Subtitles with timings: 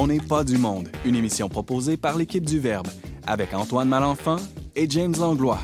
[0.00, 2.86] On n'est pas du monde, une émission proposée par l'équipe du Verbe,
[3.26, 4.36] avec Antoine Malenfant
[4.76, 5.58] et James Langlois.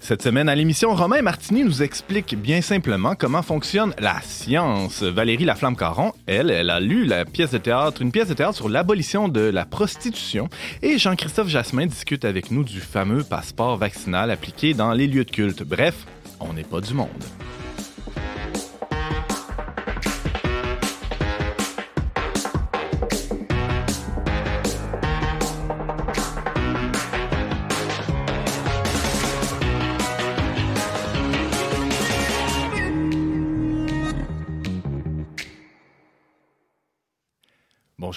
[0.00, 5.02] Cette semaine à l'émission, Romain Martini nous explique bien simplement comment fonctionne la science.
[5.02, 8.68] Valérie Laflamme-Caron, elle, elle a lu la pièce de théâtre, une pièce de théâtre sur
[8.68, 10.48] l'abolition de la prostitution.
[10.82, 15.32] Et Jean-Christophe Jasmin discute avec nous du fameux passeport vaccinal appliqué dans les lieux de
[15.32, 15.64] culte.
[15.64, 16.06] Bref,
[16.38, 17.08] on n'est pas du monde.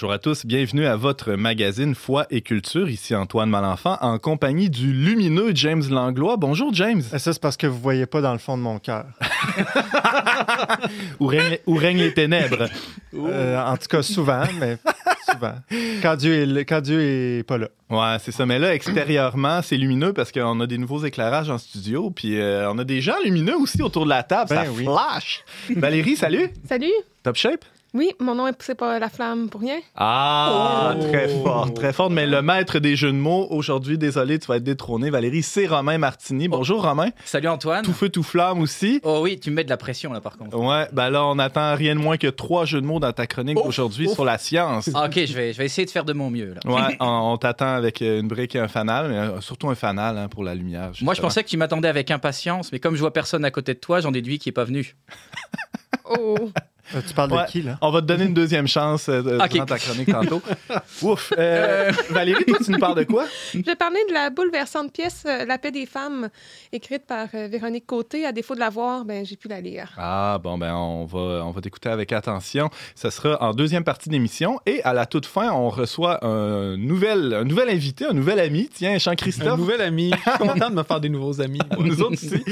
[0.02, 2.90] Bonjour à tous, bienvenue à votre magazine Foi et Culture.
[2.90, 6.36] Ici Antoine Malenfant en compagnie du lumineux James Langlois.
[6.36, 7.02] Bonjour James.
[7.02, 9.04] Ça, c'est parce que vous voyez pas dans le fond de mon cœur.
[11.20, 12.68] où, règnent, où règnent les ténèbres.
[13.14, 14.76] Euh, en tout cas, souvent, mais
[15.30, 15.54] souvent.
[16.02, 17.68] Quand Dieu est, quand Dieu est pas là.
[17.88, 18.44] Ouais, c'est ça.
[18.44, 22.10] Mais là, extérieurement, c'est lumineux parce qu'on a des nouveaux éclairages en studio.
[22.10, 24.50] Puis euh, on a des gens lumineux aussi autour de la table.
[24.50, 24.82] Ben ça oui.
[24.82, 25.44] flash.
[25.76, 26.50] Valérie, salut.
[26.68, 26.90] Salut!
[27.22, 27.64] Top shape?
[27.94, 29.78] Oui, mon nom est poussé par la flamme pour rien.
[29.96, 31.02] Ah, Oh.
[31.10, 32.08] très fort, très fort.
[32.08, 35.10] Mais le maître des jeux de mots, aujourd'hui, désolé, tu vas être détrôné.
[35.10, 36.48] Valérie, c'est Romain Martini.
[36.48, 37.10] Bonjour, Romain.
[37.26, 37.84] Salut Antoine.
[37.84, 39.00] Tout feu, tout flamme aussi.
[39.04, 40.56] Oh oui, tu me mets de la pression là par contre.
[40.58, 43.26] Ouais, ben là, on attend rien de moins que trois jeux de mots dans ta
[43.26, 44.88] chronique aujourd'hui sur la science.
[44.94, 46.60] Ah, ok, je vais, je vais essayer de faire de mon mieux là.
[46.72, 49.74] Ouais, on, on t'attend avec euh, une brique et un fanal, mais euh, surtout un
[49.74, 50.92] fanal hein, pour la lumière.
[51.02, 53.74] Moi je pensais que tu m'attendais avec impatience, mais comme je vois personne à côté
[53.74, 54.96] de toi, j'en déduis qu'il est pas venu.
[56.04, 56.50] Oh!
[56.94, 57.44] Euh, tu parles Ouais.
[57.44, 57.78] de qui, là?
[57.80, 59.48] On va te donner une deuxième chance euh, de- Ok.
[59.52, 60.42] durant ta chronique tantôt.
[61.02, 61.32] Ouf.
[61.38, 63.24] Euh, Valérie, toi, tu nous parles de quoi?
[63.54, 66.28] Je vais parler de la bouleversante pièce euh, La paix des femmes,
[66.72, 68.26] écrite par euh, Véronique Côté.
[68.26, 69.90] À défaut de la voir, ben, j'ai pu la lire.
[69.96, 72.70] Ah, bon, ben, on va, on va t'écouter avec attention.
[72.94, 74.60] Ce sera en deuxième partie d'émission.
[74.66, 78.68] Et à la toute fin, on reçoit un nouvel, un nouvel invité, un nouvel ami.
[78.72, 79.58] Tiens, Un Jean-Christophe.
[79.58, 80.10] nouvel ami.
[80.26, 81.58] Je suis content de me faire des nouveaux amis.
[81.78, 82.42] Nous autres aussi.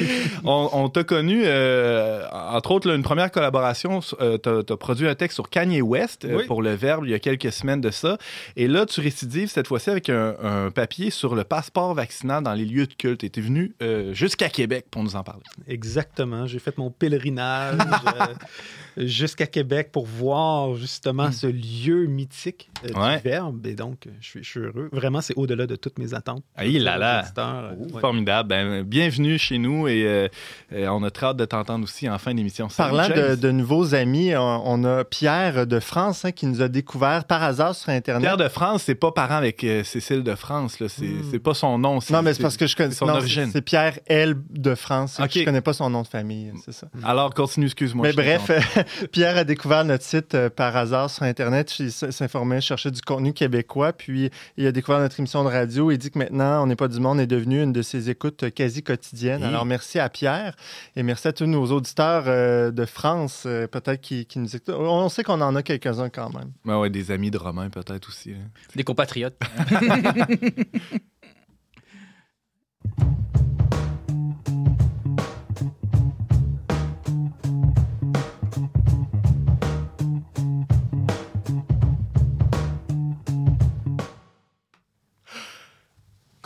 [0.44, 4.00] On, on t'a connu, euh, entre autres, là, une première collaboration.
[4.20, 6.44] Euh, t'as, t'as produit un texte sur Kanye West euh, Oui.
[6.46, 8.18] pour Le Verbe il y a quelques semaines de ça.
[8.56, 12.52] Et là, tu récidives cette fois-ci avec un, un papier sur le passeport vaccinal dans
[12.54, 13.24] les lieux de culte.
[13.24, 15.42] Et t'es venu euh, jusqu'à Québec pour nous en parler.
[15.68, 16.46] Exactement.
[16.46, 18.34] J'ai fait mon pèlerinage euh,
[19.06, 23.16] jusqu'à Québec pour voir justement ce lieu mythique euh, Ouais.
[23.16, 23.66] du Verbe.
[23.66, 24.88] Et donc, je suis, je suis heureux.
[24.92, 26.42] Vraiment, c'est au-delà de toutes mes attentes.
[26.56, 27.24] Ah, il là là.
[27.36, 28.00] Ouais.
[28.00, 28.48] Formidable.
[28.48, 30.28] Ben, bienvenue chez nous et
[30.72, 32.68] on a très hâte de t'entendre aussi en fin d'émission.
[32.76, 36.68] Parlant de, de nouveaux amis, on, on a Pierre de France hein, qui nous a
[36.68, 38.22] découvert par hasard sur Internet.
[38.22, 40.76] Pierre de France, c'est pas parent avec euh, Cécile de France.
[40.88, 41.22] C'est Hmm.
[41.30, 41.98] c'est pas son nom.
[42.10, 43.50] non, mais c'est parce que je connais son non, origine.
[43.52, 45.18] c'est- Pierre L de France.
[45.20, 45.30] Ok.
[45.34, 46.88] Je connais pas son nom de famille, c'est ça.
[47.04, 48.06] Alors, continue, excuse-moi.
[48.06, 48.50] Mais bref,
[49.12, 51.78] Pierre a découvert notre site euh, par hasard sur Internet.
[51.78, 53.92] Il s'informait, cherchait du contenu québécois.
[53.92, 55.90] Puis il a découvert notre émission de radio.
[55.90, 58.44] Il dit que maintenant, On n'est pas du monde est devenu une de ses écoutes
[58.44, 59.42] euh, quasi quotidiennes.
[59.42, 60.54] Alors merci à Pierre
[60.96, 64.74] et merci à tous nos auditeurs euh, de France, peut-être qui, qui nous écoutent.
[64.76, 66.52] On sait qu'on en a quelques-uns quand même.
[66.64, 68.32] Ben ouais, des amis de Romain peut-être aussi.
[68.32, 68.50] hein.
[68.74, 69.38] Des compatriotes.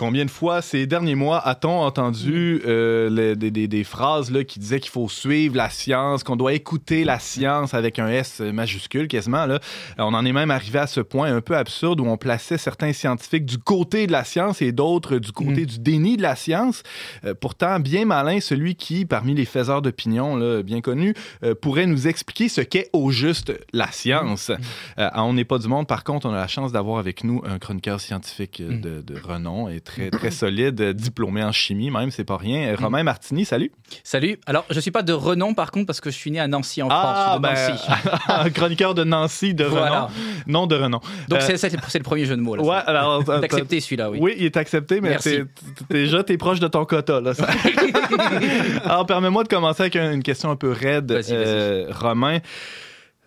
[0.04, 4.44] Combien de fois ces derniers mois a-t-on entendu euh, le- des, des- des phrases là,
[4.44, 8.40] qui disaient qu'il faut suivre la science, qu'on doit écouter la science avec un S
[8.40, 9.46] majuscule quasiment?
[9.46, 9.60] Là.
[9.98, 12.92] On en est même arrivé à ce point un peu absurde où on plaçait certains
[12.92, 16.82] scientifiques du côté de la science et d'autres du côté du déni de la science.
[17.24, 22.08] Euh, pourtant, bien malin, celui qui, parmi les faiseurs d'opinion bien connus, euh, pourrait nous
[22.08, 24.50] expliquer ce qu'est au juste la science.
[24.50, 27.24] Euh, à On n'est pas du monde, par contre, on a la chance d'avoir avec
[27.24, 31.52] nous un chroniqueur scientifique euh, de, de renom et très, très solide, euh, diplômé en
[31.52, 32.68] chimie même, c'est pas rien.
[32.72, 33.72] Euh, Romain Martini, salut.
[34.02, 34.38] Salut.
[34.46, 36.82] Alors, je suis pas de renom par contre parce que je suis né à Nancy
[36.82, 37.36] en France.
[37.36, 37.88] De ben, Nancy.
[38.28, 40.02] un chroniqueur de Nancy de Voilà.
[40.02, 40.08] renom.
[40.46, 41.00] Non de renom.
[41.28, 42.62] Donc Euh, c'est le premier jeu de mots là.
[42.62, 43.22] Ouais, alors.
[43.24, 44.18] C'est accepté celui-là, oui.
[44.20, 45.44] Oui, il est accepté, mais t'es-
[45.90, 47.20] déjà, t'es proche de ton quota.
[47.20, 47.46] Là, ça.
[48.84, 52.38] Alors, permets-moi de commencer avec un- une question un peu raide, euh, Romain.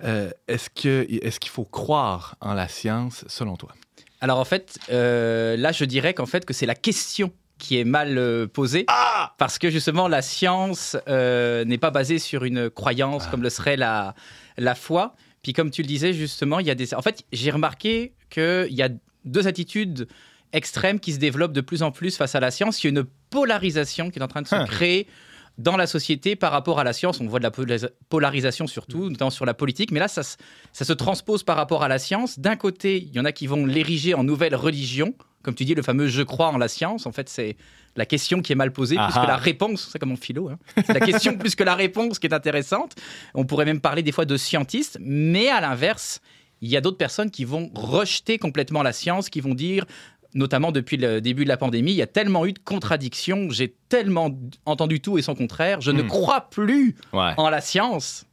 [0.03, 3.69] Euh, est-ce que est-ce qu'il faut croire en la science, selon toi?
[4.21, 7.83] Alors en fait, euh, là je dirais qu'en fait que c'est la question qui est
[7.83, 9.33] mal euh, posée Ah!
[9.37, 13.31] parce que justement la science euh, n'est pas basée sur une croyance Ah.
[13.31, 14.13] comme le serait la,
[14.57, 15.15] la foi.
[15.43, 16.93] Puis comme tu le disais justement, il y a des...
[16.93, 18.89] En fait, j'ai remarqué qu'il y a
[19.25, 20.07] deux attitudes
[20.53, 22.83] extrêmes qui se développent de plus en plus face à la science.
[22.83, 24.65] Il y a une polarisation qui est en train de se Hein.
[24.65, 25.07] créer
[25.57, 27.19] dans la société par rapport à la science.
[27.19, 30.37] On voit de la pola- polarisation surtout, notamment sur la politique, mais là, ça, se-
[30.73, 32.39] ça se transpose par rapport à la science.
[32.39, 35.13] D'un côté, il y en a qui vont l'ériger en nouvelle religion,
[35.43, 37.05] comme tu dis, le fameux je crois en la science.
[37.05, 37.55] En fait, c'est
[37.95, 39.27] la question qui est mal posée plus Ah que ah.
[39.27, 39.89] la réponse.
[39.91, 40.49] C'est comme en philo.
[40.49, 40.59] hein.
[40.85, 42.93] C'est la question plus que la réponse qui est intéressante.
[43.33, 46.21] On pourrait même parler des fois de scientistes, mais à l'inverse,
[46.61, 49.85] il y a d'autres personnes qui vont rejeter complètement la science, qui vont dire
[50.37, 53.75] notamment depuis le début de la pandémie, il y a tellement eu de contradictions, j'ai
[53.89, 54.29] tellement
[54.65, 56.07] entendu tout et son contraire, je ne Hmm.
[56.07, 57.33] crois plus Ouais.
[57.37, 58.23] en la science.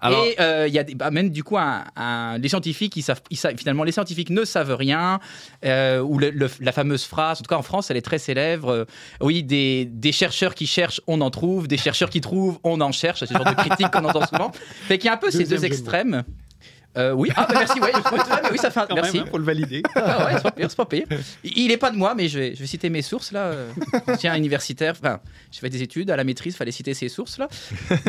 [0.00, 2.94] Alors, et euh, il y a des- bah, même du coup un, un- les scientifiques,
[2.96, 5.18] ils savent, ils savent- finalement les scientifiques ne savent rien.
[5.64, 8.18] euh, ou le- le- la fameuse phrase, en tout cas en France, elle est très
[8.18, 8.68] célèbre.
[8.68, 8.84] euh,
[9.22, 11.68] oui, des, des chercheurs qui cherchent, on en trouve.
[11.68, 13.20] Des chercheurs qui trouvent, on en cherche.
[13.20, 14.50] C'est ce genre de critique qu'on entend souvent.
[14.88, 16.22] Fait qu'il y a un peu ces deux extrêmes.
[16.96, 17.80] Euh, oui, ah, bah, merci.
[17.80, 19.16] Ouais, ouais, oui, ça fait un- Quand merci.
[19.16, 19.82] même, il faut le valider.
[19.96, 20.86] Ah ouais, c'est pas.
[21.42, 23.46] Il est pas de moi, mais je vais, je vais citer mes sources là.
[23.46, 23.70] Euh,
[24.18, 25.20] Tiens, universitaire, enfin,
[25.52, 27.48] je fais des études à la maîtrise, fallait citer ces sources là.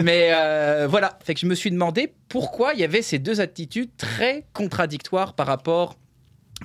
[0.04, 3.42] Mais euh, voilà, fait que je me suis demandé pourquoi il y avait ces deux
[3.42, 5.98] attitudes très contradictoires par rapport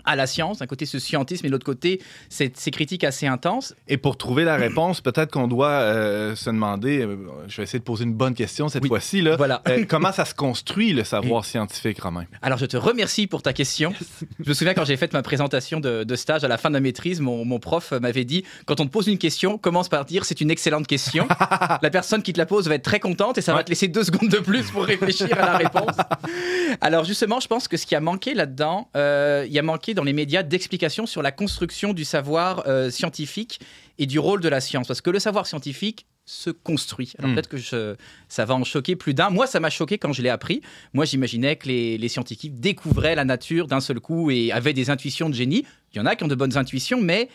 [0.04, 3.26] à la science, d'un côté ce scientisme et de l'autre côté ces, ces critiques assez
[3.26, 3.74] intenses.
[3.88, 7.16] Et pour trouver la réponse, peut-être qu'on doit euh, se demander, euh,
[7.48, 8.88] je vais essayer de poser une bonne question cette Oui.
[8.88, 9.34] fois-ci, là.
[9.36, 9.62] Voilà.
[9.68, 12.24] Euh, comment ça se construit le savoir scientifique, Romain?
[12.40, 13.92] Alors je te remercie pour ta question.
[14.38, 16.74] Je me souviens quand j'ai fait ma présentation de, de stage à la fin de
[16.74, 20.04] ma maîtrise, mon, mon prof m'avait dit quand on te pose une question, commence par
[20.04, 21.26] dire c'est une excellente question.
[21.82, 23.88] la personne qui te la pose va être très contente et ça va te laisser
[23.88, 25.96] deux secondes de plus pour réfléchir à la réponse.
[26.80, 30.04] Alors justement, je pense que ce qui a manqué là-dedans, il y a manqué dans
[30.04, 33.60] les médias d'explications sur la construction du savoir euh, scientifique
[33.98, 34.86] et du rôle de la science.
[34.86, 37.12] Parce que le savoir scientifique se construit.
[37.18, 37.34] Alors Hmm.
[37.34, 37.96] peut-être que je-
[38.28, 39.30] ça va en choquer plus d'un.
[39.30, 40.60] Moi, ça m'a choqué quand je l'ai appris.
[40.92, 44.90] Moi, j'imaginais que les, les scientifiques découvraient la nature d'un seul coup et avaient des
[44.90, 45.64] intuitions de génie.
[45.92, 47.28] Il y en a qui ont de bonnes intuitions, mais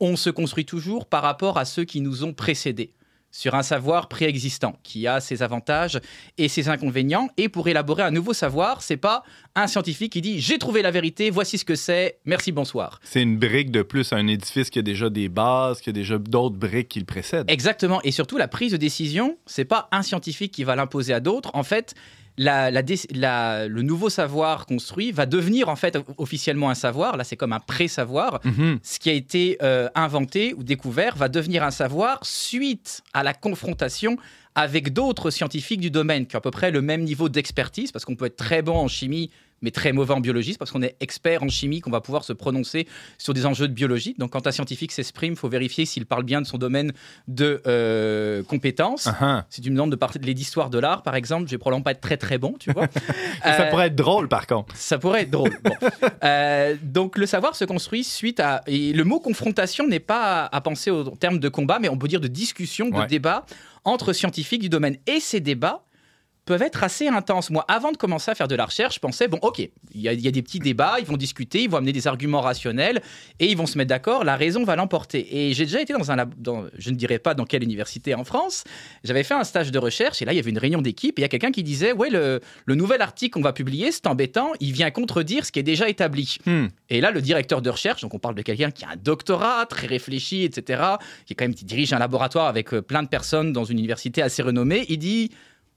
[0.00, 2.92] on se construit toujours par rapport à ceux qui nous ont précédés
[3.30, 6.00] sur un savoir préexistant qui a ses avantages
[6.38, 7.28] et ses inconvénients.
[7.36, 9.22] Et pour élaborer un nouveau savoir, c'est pas
[9.54, 13.00] un scientifique qui dit j'ai trouvé la vérité, voici ce que c'est, merci, bonsoir.
[13.02, 15.92] C'est une brique de plus à un édifice qui a déjà des bases, qui a
[15.92, 17.50] déjà d'autres briques qui le précèdent.
[17.50, 18.00] Exactement.
[18.02, 21.50] Et surtout, la prise de décision, c'est pas un scientifique qui va l'imposer à d'autres.
[21.54, 21.94] En fait,
[22.38, 27.16] la- la dé- la- le nouveau savoir construit va devenir en fait officiellement un savoir.
[27.18, 28.40] Là, c'est comme un pré-savoir.
[28.44, 28.78] Mhm.
[28.82, 33.34] Ce qui a été euh, inventé ou découvert va devenir un savoir suite à la
[33.34, 34.16] confrontation
[34.54, 38.04] avec d'autres scientifiques du domaine qui ont à peu près le même niveau d'expertise, parce
[38.04, 39.30] qu'on peut être très bon en chimie,
[39.62, 42.32] mais très mauvais en biologie, parce qu'on est expert en chimie qu'on va pouvoir se
[42.32, 42.86] prononcer
[43.18, 44.14] sur des enjeux de biologie.
[44.18, 46.92] Donc quand un scientifique s'exprime, il faut vérifier s'il parle bien de son domaine
[47.26, 49.06] de euh, compétences.
[49.08, 49.46] Ah ah.
[49.50, 51.82] Si tu me demandes de parler de l'histoire de l'art, par exemple, je vais probablement
[51.82, 52.86] pas être très très bon, tu vois.
[53.42, 54.74] Ça Euh, pourrait être drôle, par contre.
[54.76, 55.56] ça pourrait être drôle.
[55.64, 55.74] Bon.
[56.24, 58.62] Euh, donc le savoir se construit suite à...
[58.66, 61.96] Et le mot confrontation n'est pas à, à penser au terme de combat, mais on
[61.96, 63.06] peut dire de discussion, de Ouais.
[63.06, 63.46] débat
[63.84, 64.96] entre scientifiques du domaine.
[65.06, 65.84] Et ces débats
[66.48, 67.50] peuvent être assez intenses.
[67.50, 70.08] Moi, avant de commencer à faire de la recherche, je pensais, bon, ok, il y,
[70.08, 72.40] a- il y a des petits débats, ils vont discuter, ils vont amener des arguments
[72.40, 73.02] rationnels,
[73.38, 75.26] et ils vont se mettre d'accord, la raison va l'emporter.
[75.48, 78.14] Et j'ai déjà été dans un lab, dans, je ne dirais pas dans quelle université
[78.14, 78.64] en France,
[79.04, 81.20] j'avais fait un stage de recherche, et là, il y avait une réunion d'équipe, et
[81.20, 84.06] il y a quelqu'un qui disait, ouais, le, le nouvel article qu'on va publier, c'est
[84.06, 86.38] embêtant, il vient contredire ce qui est déjà établi.
[86.46, 86.68] Hmm.
[86.88, 89.66] Et là, le directeur de recherche, donc on parle de quelqu'un qui a un doctorat,
[89.66, 90.82] très réfléchi, etc.,
[91.26, 93.78] qui est quand même qui dirige un laboratoire avec euh, plein de personnes dans une
[93.78, 95.30] université assez renommée, il dit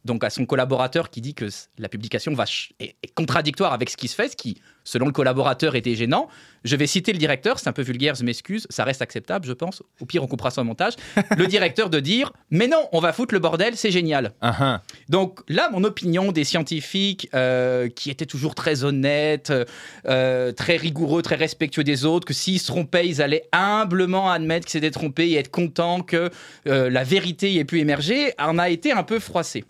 [0.06, 2.46] donc à son collaborateur qui dit que la publication va
[2.80, 6.28] est, est contradictoire avec ce qui se fait, ce qui, selon le collaborateur, était gênant.
[6.64, 9.54] Je vais citer le directeur, c'est un peu vulgaire, je m'excuse, ça reste acceptable, je
[9.54, 9.82] pense.
[10.00, 10.94] Au pire, on coupera au montage.
[11.38, 14.34] Le directeur de dire Mais non, on va foutre le bordel, c'est génial.
[14.42, 14.82] Ah ah.
[15.10, 19.52] Donc là, mon opinion des scientifiques euh, qui étaient toujours très honnêtes,
[20.08, 24.66] euh, très rigoureux, très respectueux des autres, que s'ils se trompaient, ils allaient humblement admettre
[24.66, 26.30] qu'ils s'étaient trompés et être contents que
[26.68, 29.64] euh, la vérité y ait pu émerger, en a été un peu froissé.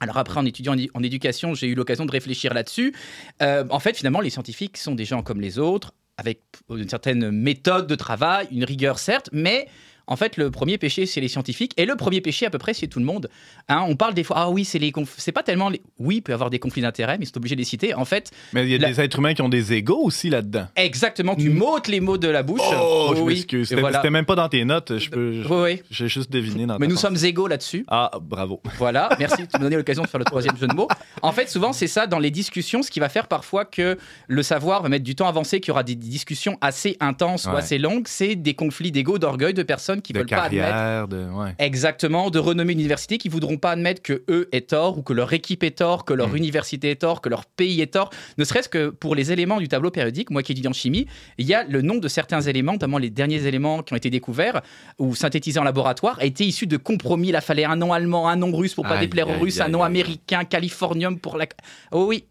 [0.00, 2.94] Alors après, en étudiant en, éducation, j'ai eu l'occasion de réfléchir là-dessus.
[3.42, 7.30] Euh, en fait, finalement, les scientifiques sont des gens comme les autres, avec une certaine
[7.30, 9.68] méthode de travail, une rigueur certes, mais
[10.08, 12.74] en fait, le premier péché, c'est les scientifiques, et le premier péché, à peu près,
[12.74, 13.28] c'est tout le monde.
[13.68, 15.80] Hein, on parle des fois, ah oui, c'est les c'est pas tellement les...
[15.98, 17.94] Oui, il peut y avoir des conflits d'intérêts, mais c'est obligé de les citer.
[17.94, 20.30] En fait, Mais il y a La- des êtres humains qui ont des égaux aussi
[20.30, 20.66] là-dedans.
[20.76, 22.60] exactement, tu m'ôtes les mots de la bouche.
[22.64, 23.68] Oh, je Oui, m'excuse.
[23.68, 24.02] C'était voilà.
[24.10, 24.98] même pas dans tes notes.
[24.98, 25.82] Je peux, je- Oui, oui.
[25.90, 27.06] J'ai juste deviné dans Mais nous pensée.
[27.18, 27.84] sommes égaux là-dessus.
[27.88, 28.60] Ah, bravo.
[28.78, 30.88] Voilà, merci de me donner l'occasion de faire le troisième jeu de mots.
[31.22, 34.42] En fait, souvent, c'est ça dans les discussions, ce qui va faire parfois que le
[34.42, 37.50] savoir va mettre du temps à avancer, qu'il y aura des discussions assez intenses ou
[37.50, 38.06] assez longues.
[38.08, 41.24] C'est des conflits d'ego, d'orgueil de personnes personnes qui de veulent pas admettre carrière, de.
[41.30, 41.54] Ouais.
[41.58, 45.32] Exactement, de renommée d'université qui voudront pas admettre que eux est tort ou que leur
[45.32, 46.36] équipe est tort, que leur Mm.
[46.36, 48.10] université est tort, que leur pays est tort.
[48.38, 51.06] Ne serait-ce que pour les éléments du tableau périodique, moi qui étudie en chimie,
[51.38, 54.10] il y a le nom de certains éléments, notamment les derniers éléments qui ont été
[54.10, 54.60] découverts
[54.98, 57.28] ou synthétisés en laboratoire, a été issu de compromis.
[57.28, 59.40] Il a fallu un nom allemand, un nom russe pour pas Aïe, déplaire aux aïe,
[59.40, 59.86] Russes, un nom aïe.
[59.88, 61.46] américain, californium pour la.
[61.92, 62.24] Oh oui,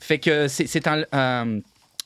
[0.00, 1.60] fait que c'est c'est un- un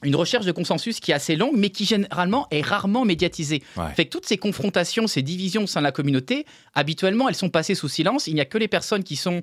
[0.04, 3.62] une recherche de consensus qui est assez longue, mais qui généralement est rarement médiatisée.
[3.76, 3.92] Ouais.
[3.96, 7.50] Fait que toutes ces confrontations, ces divisions au sein de la communauté, habituellement, elles sont
[7.50, 8.26] passées sous silence.
[8.26, 9.40] Il n'y a que les personnes qui sont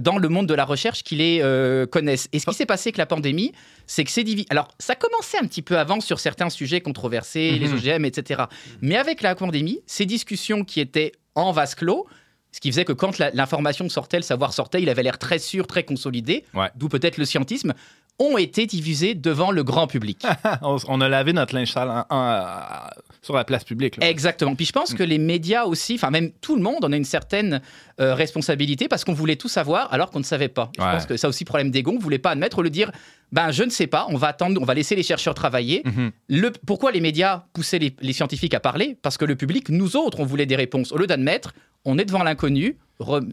[0.00, 2.28] dans le monde de la recherche qui les euh, connaissent.
[2.32, 3.52] Et ce qui s'est passé avec la pandémie,
[3.86, 4.48] c'est que ces divisions...
[4.50, 7.74] Alors, ça commençait un petit peu avant sur certains sujets controversés, les Mhm.
[7.76, 8.42] OGM, etc.
[8.80, 12.06] Mais avec la pandémie, ces discussions qui étaient en vase clos,
[12.50, 15.66] ce qui faisait que quand l'information sortait, le savoir sortait, il avait l'air très sûr,
[15.68, 16.68] très consolidé, Ouais.
[16.76, 17.72] d'où peut-être le scientisme,
[18.18, 20.24] ont été diffusés devant le grand public.
[20.62, 22.90] on, a lavé notre linge sale en- en-
[23.22, 23.96] sur la place publique.
[23.96, 24.08] là.
[24.08, 24.54] Exactement.
[24.54, 27.04] Puis je pense que les médias aussi, enfin même tout le monde, en a une
[27.04, 27.60] certaine
[28.00, 30.70] euh, responsabilité parce qu'on voulait tout savoir alors qu'on ne savait pas.
[30.78, 30.92] Je Ouais.
[30.92, 31.90] pense que ça aussi problème d'ego.
[31.92, 32.90] On ne voulait pas admettre, le dire,
[33.34, 35.82] ben je ne sais pas, on va attendre, on va laisser les chercheurs travailler.
[35.84, 36.12] Mhm.
[36.28, 38.96] Le, pourquoi les médias poussaient les, les scientifiques à parler?
[39.02, 40.92] Parce que le public, nous autres, on voulait des réponses.
[40.92, 41.52] Au lieu d'admettre,
[41.84, 42.78] on est devant l'inconnu.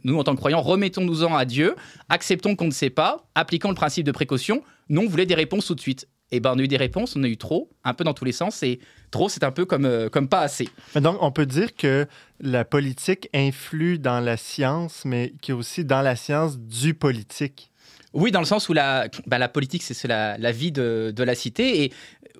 [0.04, 1.76] nous, en tant que croyants, remettons-nous-en à Dieu,
[2.10, 4.64] acceptons qu'on ne sait pas, appliquons le principe de précaution.
[4.90, 6.08] Nous, on voulait des réponses tout de suite.
[6.32, 8.26] Et ben, on a eu des réponses, on a eu trop, un peu dans tous
[8.26, 8.64] les sens.
[8.64, 8.80] Et
[9.12, 10.68] trop, c'est un peu comme, euh, comme pas assez.
[10.96, 12.08] Mais donc, on peut dire que
[12.40, 16.96] la politique influe dans la science, mais qu'il y a aussi dans la science du
[16.96, 17.71] politique.
[18.14, 21.24] Oui, dans le sens où la, bah, la politique, c'est la, la vie de, de
[21.24, 21.84] la cité.
[21.84, 21.94] Et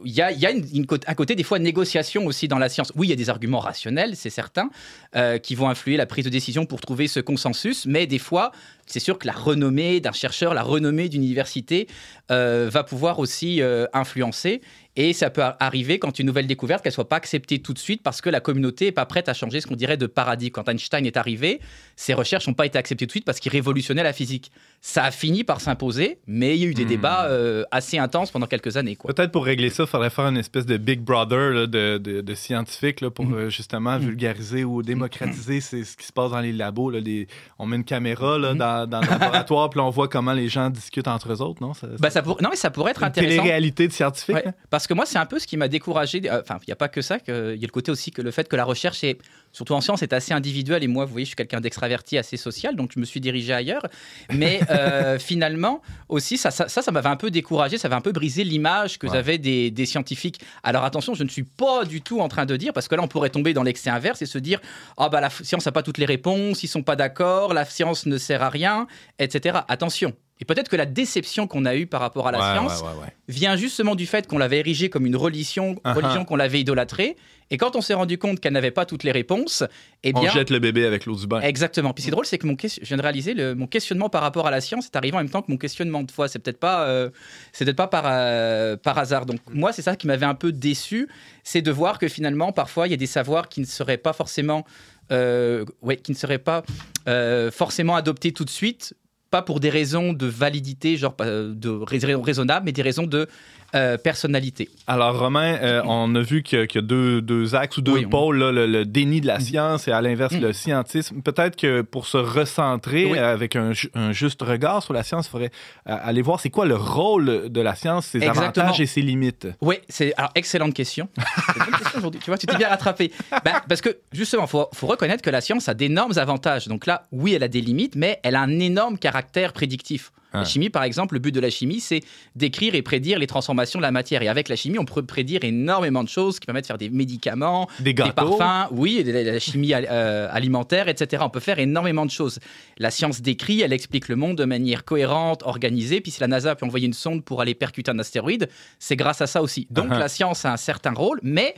[0.04, 2.92] il y a, y a une, un côté, des fois, négociation aussi dans la science.
[2.96, 4.70] Oui, il y a des arguments rationnels, c'est certain,
[5.16, 7.86] euh, qui vont influer la prise de décision pour trouver ce consensus.
[7.86, 8.52] Mais des fois,
[8.86, 11.88] c'est sûr que la renommée d'un chercheur, la renommée d'une université
[12.32, 14.62] euh, va pouvoir aussi euh, influencer.
[14.98, 18.04] Et ça peut arriver quand une nouvelle découverte, qu'elle soit pas acceptée tout de suite
[18.04, 20.52] parce que la communauté est pas prête à changer ce qu'on dirait de paradigme.
[20.52, 21.62] Quand Einstein est arrivé,
[21.96, 24.52] ses recherches n'ont pas été acceptées tout de suite parce qu'il révolutionnait la physique.
[24.82, 26.90] Ça a fini par s'imposer, mais il y a eu des Hmm.
[26.90, 27.30] débats
[27.72, 28.98] assez intenses pendant quelques années.
[29.02, 32.22] Peut-être pour régler ça, il faudrait faire une espèce de Big Brother là, de, de-
[32.22, 33.34] de scientifiques là, pour Mhm.
[33.36, 36.90] euh, justement vulgariser ou démocratiser c'est ce qui se passe dans les labos.
[36.90, 37.28] là, les-
[37.60, 40.70] On met une caméra là, dans, dans le laboratoire, puis on voit comment les gens
[40.70, 41.74] discutent entre eux autres, non?
[41.74, 43.38] Ça, ça pour- Non, mais ça pourrait être une intéressant.
[43.38, 44.36] télé-réalité de scientifiques.
[44.36, 44.54] Ouais, hein?
[44.70, 46.22] parce que moi, c'est un peu ce qui m'a découragé.
[46.30, 47.18] euh, Enfin, il n'y a pas que ça.
[47.28, 49.20] Il y a le côté aussi que le fait que la recherche est,
[49.52, 50.84] surtout en sciences, est assez individuelle.
[50.84, 53.54] Et moi, vous voyez, je suis quelqu'un d'extraverti, assez social, donc je me suis dirigé
[53.54, 53.86] ailleurs.
[54.34, 57.78] Mais euh, finalement, aussi, ça, ça, ça, m'avait un peu découragé.
[57.78, 59.14] Ça avait un peu brisé l'image que Ouais.
[59.14, 60.40] j'avais des, des scientifiques.
[60.64, 63.02] Alors attention, je ne suis pas du tout en train de dire, parce que là,
[63.04, 64.60] on pourrait tomber dans l'excès inverse et se dire,
[64.98, 68.06] ah bah la science n'a pas toutes les réponses, ils sont pas d'accord, la science
[68.06, 68.88] ne sert à rien,
[69.20, 69.60] etc.
[69.68, 70.14] Attention.
[70.42, 72.88] Et peut-être que la déception qu'on a eue par rapport à la Ouais, science, ouais,
[72.88, 73.16] ouais, ouais.
[73.28, 75.94] vient justement du fait qu'on l'avait érigée comme une religion, Ah ah.
[75.94, 77.16] religion qu'on l'avait idolâtrée.
[77.52, 79.64] Et quand on s'est rendu compte qu'elle n'avait pas toutes les réponses,
[80.04, 80.32] eh On bien.
[80.32, 81.42] jette le bébé avec l'eau du bain.
[81.42, 81.94] Exactement.
[81.94, 84.48] Puis c'est drôle, c'est que mon je viens de réaliser le, mon questionnement par rapport
[84.48, 86.28] à la science est arrivé en même temps que mon questionnement de foi.
[86.28, 87.10] C'est peut-être pas, euh,
[87.52, 89.26] c'est peut-être pas par, euh, par hasard.
[89.26, 91.08] Donc moi, c'est ça qui m'avait un peu déçu,
[91.44, 94.14] c'est de voir que finalement, parfois, il y a des savoirs qui ne seraient pas
[94.14, 94.66] forcément,
[95.12, 96.64] euh, ouais, qui ne seraient pas
[97.10, 98.94] euh, forcément adoptés tout de suite,
[99.32, 103.28] pas pour des raisons de validité, genre euh, de raisons raisonnables, mais des raisons de
[103.76, 104.70] euh, personnalité.
[104.88, 107.78] Alors, Romain, euh, on a vu qu'il y a, qu'il y a deux, deux axes
[107.78, 110.40] ou deux Oui, pôles, là, le, le déni de la science et à l'inverse Mm.
[110.42, 111.22] le scientisme.
[111.22, 113.18] Peut-être que pour se recentrer Oui.
[113.18, 115.52] avec un, ju- un juste regard sur la science, il faudrait
[115.90, 118.44] euh, aller voir c'est quoi le rôle de la science, ses Exactement.
[118.66, 119.48] avantages et ses limites.
[119.62, 121.08] Oui, c'est alors excellente question.
[121.56, 122.20] Une question aujourd'hui.
[122.24, 123.12] Tu vois, tu t'es bien rattrapé.
[123.46, 126.68] Ben, parce que justement, faut faut reconnaître que la science a d'énormes avantages.
[126.68, 130.12] Donc là, oui, elle a des limites, mais elle a un énorme caractère prédictif.
[130.34, 130.40] Ah.
[130.40, 132.02] La chimie, par exemple, le but de la chimie, c'est
[132.36, 134.22] d'écrire et prédire les transformations de la matière.
[134.22, 136.90] Et avec la chimie, on peut prédire énormément de choses qui permettent de faire des
[136.90, 141.22] médicaments, Des des parfums, oui, et de la, chimie euh, alimentaire, etc.
[141.26, 142.40] On peut faire énormément de choses.
[142.78, 146.02] La science décrit, elle explique le monde de manière cohérente, organisée.
[146.02, 149.22] Puis si la NASA peut envoyer une sonde pour aller percuter un astéroïde, c'est grâce
[149.22, 149.68] à ça aussi.
[149.70, 150.00] Donc Uh-huh.
[150.00, 151.56] la science a un certain rôle, mais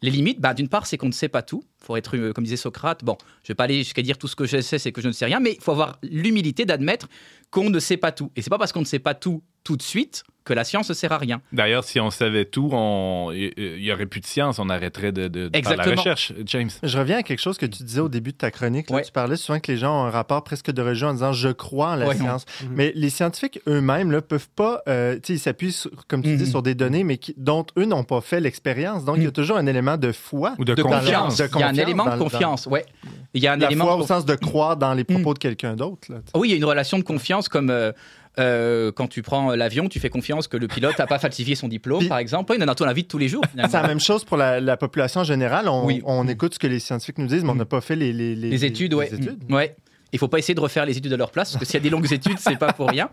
[0.00, 1.62] les limites, bah, d'une part, c'est qu'on ne sait pas tout.
[1.80, 4.18] Il faut être, euh, comme disait Socrate, bon, je ne vais pas aller jusqu'à dire
[4.18, 5.98] tout ce que je sais, c'est que je ne sais rien, mais il faut avoir
[6.02, 7.08] l'humilité d'admettre
[7.50, 8.30] qu'on ne sait pas tout.
[8.36, 10.88] Et c'est pas parce qu'on ne sait pas tout tout de suite que la science
[10.88, 11.42] ne sert à rien.
[11.52, 15.28] D'ailleurs, si on savait tout, on- il n'y aurait plus de science, on arrêterait de,
[15.28, 16.32] de- de faire la recherche.
[16.46, 16.70] James.
[16.82, 18.88] Je reviens à quelque chose que tu disais au début de ta chronique.
[18.88, 18.96] là.
[18.96, 19.02] Ouais.
[19.02, 21.50] Tu parlais souvent que les gens ont un rapport presque de religion en disant je
[21.50, 22.14] crois en la Ouais.
[22.16, 22.46] science.
[22.62, 22.68] Mhm.
[22.76, 25.76] Mais les scientifiques eux-mêmes ne peuvent pas, euh, ils s'appuient,
[26.08, 26.48] comme tu dis, Mhm.
[26.48, 29.04] sur des données, mais qui- dont eux n'ont pas fait l'expérience.
[29.04, 29.32] Donc, il y a Mhm.
[29.34, 30.54] toujours un élément de foi.
[30.58, 31.38] Ou de, De confiance.
[31.54, 32.86] Il y a un élément de confiance, ouais.
[33.34, 35.34] Il y a un La élément foi de au sens de croire dans les propos
[35.34, 36.08] de quelqu'un d'autre.
[36.34, 37.68] Oui, il y a une relation de confiance comme.
[37.68, 37.92] euh,
[38.38, 41.68] Euh, quand tu prends l'avion, tu fais confiance que le pilote n'a pas falsifié son
[41.68, 42.52] diplôme, Puis- par exemple.
[42.52, 43.42] Oui, on en a la vie de tous les jours.
[43.56, 45.68] C'est la même chose pour la, la population en général.
[45.68, 46.00] On, Oui.
[46.04, 48.34] on écoute ce que les scientifiques nous disent, mais on n'a pas fait les, les,
[48.36, 49.06] Les études, ouais.
[49.12, 49.38] études.
[49.48, 49.54] Mm.
[49.54, 49.76] ouais.
[50.12, 51.78] Il faut pas essayer de refaire les études à leur place, parce que s'il y
[51.78, 53.10] a des longues études, c'est pas pour rien.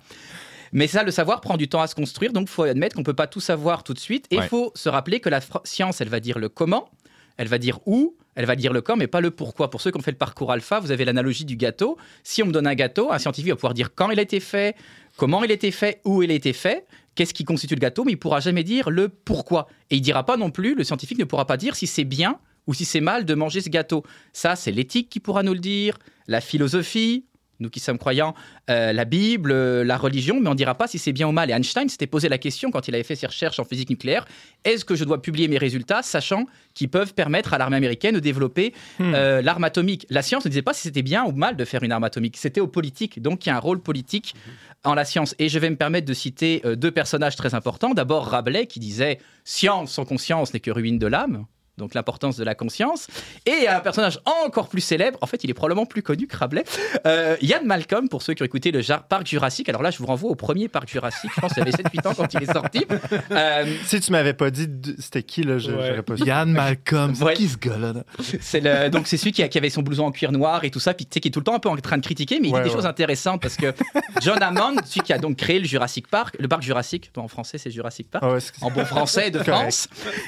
[0.71, 3.03] Mais ça, le savoir prend du temps à se construire, donc il faut admettre qu'on
[3.03, 4.25] peut pas tout savoir tout de suite.
[4.31, 4.47] Et il Ouais.
[4.47, 6.89] faut se rappeler que la science, elle va dire le comment,
[7.37, 9.69] elle va dire où, elle va dire le quand, mais pas le pourquoi.
[9.69, 11.97] Pour ceux qui ont fait le parcours alpha, vous avez l'analogie du gâteau.
[12.23, 14.39] Si on me donne un gâteau, un scientifique va pouvoir dire quand il a été
[14.39, 14.75] fait,
[15.17, 18.03] comment il a été fait, où il a été fait, qu'est-ce qui constitue le gâteau,
[18.03, 19.67] mais il pourra jamais dire le pourquoi.
[19.89, 22.39] Et il dira pas non plus, le scientifique ne pourra pas dire si c'est bien
[22.67, 24.03] ou si c'est mal de manger ce gâteau.
[24.33, 27.25] Ça, c'est l'éthique qui pourra nous le dire, la philosophie,
[27.59, 28.35] nous qui sommes croyants,
[28.69, 31.31] euh, la Bible, euh, la religion, mais on ne dira pas si c'est bien ou
[31.31, 31.49] mal.
[31.49, 34.25] Et Einstein s'était posé la question quand il avait fait ses recherches en physique nucléaire
[34.63, 38.19] est-ce que je dois publier mes résultats, sachant qu'ils peuvent permettre à l'armée américaine de
[38.19, 40.05] développer euh, l'arme atomique?
[40.09, 42.37] La science ne disait pas si c'était bien ou mal de faire une arme atomique,
[42.37, 43.21] c'était au politique.
[43.21, 44.35] Donc il y a un rôle politique
[44.83, 45.35] en la science.
[45.39, 47.93] Et je vais me permettre de citer deux personnages très importants.
[47.93, 51.45] D'abord Rabelais qui disait Science sans conscience n'est que ruine de l'âme.
[51.77, 53.07] Donc l'importance de la conscience.
[53.45, 56.63] Et un personnage encore plus célèbre, en fait il est probablement plus connu que Rabelais,
[57.05, 59.67] euh, Yann Malcolm, pour ceux qui ont écouté le parc Jurassique.
[59.69, 62.13] Alors là je vous renvoie au premier parc Jurassique, je pense qu'il avait 7-8 ans
[62.15, 62.85] quand il est sorti.
[63.31, 64.67] Euh, Si tu m'avais pas dit
[64.99, 65.87] c'était qui, là, je Ouais.
[65.87, 66.23] j'aurais pas su.
[66.25, 67.33] Yann Malcolm, c'est Ouais.
[67.33, 67.93] qui ce gars-là?
[67.93, 68.03] là?
[68.41, 70.71] c'est le- donc c'est celui qui, a- qui avait son blouson en cuir noir et
[70.71, 72.05] tout ça, puis tu sais, qui est tout le temps un peu en train de
[72.05, 72.75] critiquer, mais il Ouais, dit des ouais.
[72.75, 73.73] choses intéressantes parce que
[74.21, 77.57] John Hammond, celui qui a donc créé le Jurassic Park, le parc Jurassique, en français
[77.57, 79.39] c'est Jurassic Park, Ah en bon français de.
[79.39, 79.87] France,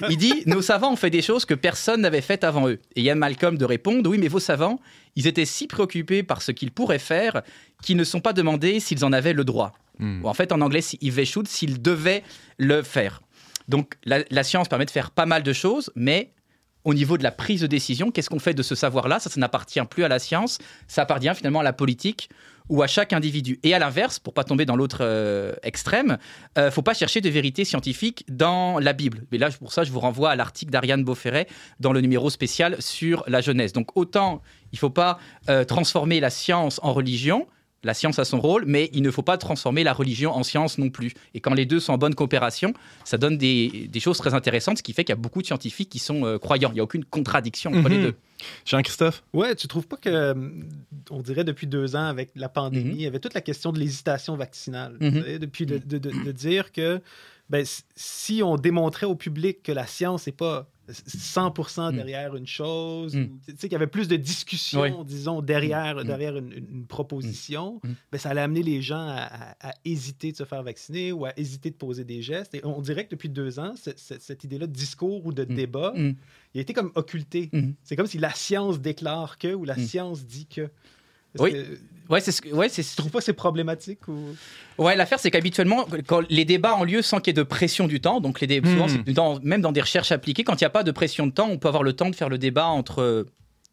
[0.10, 2.79] il dit Nos savants ont fait des choses que personne n'avait faites avant eux.
[2.96, 4.79] Et Yann Malcolm de répondre Oui, mais vos savants,
[5.15, 7.41] ils étaient si préoccupés par ce qu'ils pourraient faire
[7.84, 9.74] qu'ils ne sont pas demandés s'ils en avaient le droit.
[10.00, 10.24] Hmm.
[10.24, 12.24] Ou en fait, en anglais, they should, s'ils devaient
[12.58, 13.22] le faire.
[13.67, 16.32] Donc, la, la science permet de faire pas mal de choses, mais
[16.88, 19.20] au niveau de la prise de décision, qu'est-ce qu'on fait de ce savoir-là?
[19.20, 22.29] Ça, ça n'appartient plus à la science, ça appartient finalement à la politique
[22.70, 23.60] ou à chaque individu.
[23.64, 26.18] Et à l'inverse, pour pas tomber dans l'autre euh, extrême,
[26.58, 29.26] euh, faut pas chercher de vérité scientifique dans la Bible.
[29.32, 31.48] Mais là, pour ça, je vous renvoie à l'article d'Ariane Beauferret
[31.80, 33.74] dans le numéro spécial sur la jeunesse.
[33.74, 35.20] Donc autant, il faut pas
[35.50, 37.48] euh, transformer la science en religion.
[37.88, 40.77] La science a son rôle, mais il ne faut pas transformer la religion en science
[40.77, 41.13] non plus.
[41.34, 42.74] Et quand les deux sont en bonne coopération,
[43.06, 45.48] ça donne des, des choses très intéressantes, ce qui fait qu'il y a beaucoup de
[45.48, 46.70] scientifiques qui sont euh, croyants.
[46.72, 48.03] Il n'y a aucune contradiction entre les Mhm.
[48.03, 48.15] deux.
[48.65, 49.24] Jean-Christophe?
[49.34, 50.34] Ouais, tu trouves pas que, euh,
[51.10, 52.95] on dirait depuis deux ans avec la pandémie, Mhm.
[52.95, 54.97] il y avait toute la question de l'hésitation vaccinale.
[55.00, 55.38] Mhm.
[55.39, 57.02] Depuis de, de- de- de dire que
[57.50, 61.95] ben, si on démontrait au public que la science n'est pas 100% Mhm.
[61.95, 64.91] derrière une chose, ou, tu sais, qu'il y avait plus de discussion, Oui.
[65.06, 66.04] disons, derrière, Mhm.
[66.04, 69.28] derrière une, proposition, ben, ça allait amener les gens à,
[69.60, 72.56] à- à hésiter de se faire vacciner ou à hésiter de poser des gestes.
[72.56, 75.43] Et on dirait que depuis deux ans, ce- ce- cette idée-là de discours ou de
[75.43, 77.50] débat, il a été comme occulté.
[77.84, 79.86] C'est comme si la science déclare que ou la Mm.
[79.86, 80.69] science dit que.
[81.39, 81.54] Oui.
[82.10, 84.36] Ouais, c'est ce que- ouais, c'est Tu trouves pas que c'est problématique ou?
[84.78, 87.88] Ouais, l'affaire, c'est qu'habituellement, quand les débats ont lieu sans qu'il y ait de pression
[87.88, 88.65] du temps, donc les dé- Hmm.
[88.67, 91.28] souvent, c'est dans- même dans des recherches appliquées, quand il n'y a pas de pression
[91.28, 93.24] de temps, on peut avoir le temps de faire le débat entre euh,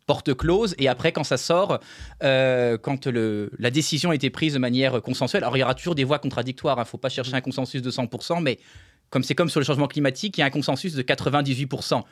[0.07, 1.79] porte close et après, quand ça sort,
[2.23, 5.43] euh, quand le, la décision a été prise de manière consensuelle.
[5.45, 7.81] Alors, il y aura toujours des voix contradictoires, il ne faut pas chercher un consensus
[7.81, 8.59] de 100%, mais
[9.11, 12.03] comme c'est comme sur le changement climatique, il y a un consensus de 98%.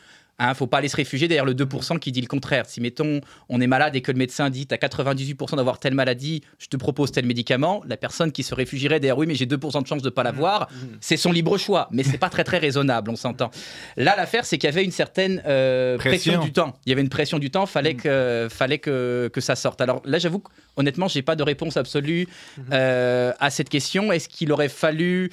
[0.41, 2.65] Il ne faut pas aller se réfugier derrière le 2% qui dit le contraire.
[2.67, 6.43] Si, mettons, on est malade et que le médecin dit as 98% d'avoir telle maladie,
[6.59, 9.83] je te propose tel médicament, la personne qui se réfugierait derrière oui, mais j'ai 2%
[9.83, 10.69] de chance de ne pas l'avoir,
[11.01, 11.89] c'est son libre choix.
[11.93, 13.51] Mais c'est pas très très raisonnable, on s'entend.
[13.97, 16.33] Là, l'affaire, c'est qu'il y avait une certaine euh, pression.
[16.33, 16.45] Pression.
[16.45, 16.75] du temps.
[16.87, 19.81] Il y avait une pression du temps, fallait, que, fallait que, que ça sorte.
[19.81, 22.27] Alors là, j'avoue, que, honnêtement, j'ai pas de réponse absolue
[22.73, 24.11] euh, à cette question.
[24.11, 25.31] Est-ce qu'il aurait fallu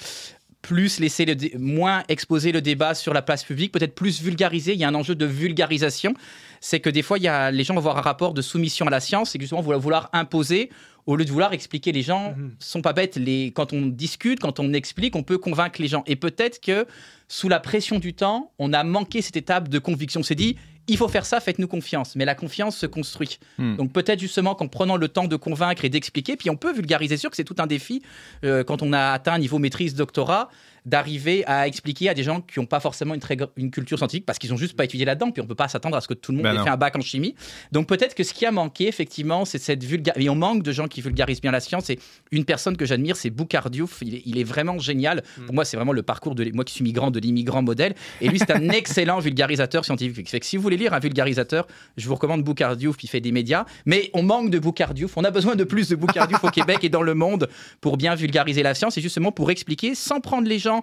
[0.62, 4.74] plus laisser le moins exposer le débat sur la place publique, peut-être plus vulgariser.
[4.74, 6.14] Il y a un enjeu de vulgarisation.
[6.62, 8.86] C'est que des fois, il y a, les gens vont avoir un rapport de soumission
[8.88, 10.70] à la science et justement, vouloir, vouloir imposer
[11.06, 11.92] au lieu de vouloir expliquer.
[11.94, 12.52] Les gens Mhm.
[12.60, 13.16] sont pas bêtes.
[13.16, 16.04] Les, quand on discute, quand on explique, on peut convaincre les gens.
[16.08, 16.86] Et peut-être que
[17.30, 20.20] sous la pression du temps, on a manqué cette étape de conviction.
[20.20, 20.58] On s'est dit,
[20.90, 22.16] il faut faire ça, faites-nous confiance.
[22.16, 23.40] Mais la confiance se construit.
[23.58, 23.76] Hmm.
[23.76, 27.18] Donc peut-être justement qu'en prenant le temps de convaincre et d'expliquer, puis on peut vulgariser,
[27.18, 28.02] sûr que c'est tout un défi
[28.44, 30.50] euh, quand on a atteint un niveau maîtrise doctorat
[30.90, 34.26] d'arriver à expliquer à des gens qui n'ont pas forcément une, très, une culture scientifique
[34.26, 36.14] parce qu'ils n'ont juste pas étudié là-dedans, puis on peut pas s'attendre à ce que
[36.14, 36.64] tout le monde Ben ait non.
[36.64, 37.36] fait un bac en chimie.
[37.72, 40.26] Donc peut-être que ce qui a manqué, effectivement, c'est cette vulgarisation.
[40.26, 41.90] Et on manque de gens qui vulgarisent bien la science.
[41.90, 42.00] Et
[42.32, 44.00] une personne que j'admire, c'est Boucardiouf.
[44.02, 45.24] Il est, il est vraiment génial.
[45.46, 47.94] Pour moi, c'est vraiment le parcours de moi qui suis migrant de l'immigrant modèle.
[48.22, 50.30] Et lui, c'est un excellent vulgarisateur scientifique.
[50.30, 53.32] Fait que si vous voulez lire un vulgarisateur, je vous recommande Boucardiouf, qui fait des
[53.32, 53.66] médias.
[53.86, 55.16] Mais on manque de Boucardiouf.
[55.18, 57.50] On a besoin de plus de Boucardiouf au Québec et dans le monde
[57.82, 60.79] pour bien vulgariser la science et justement pour expliquer sans prendre les gens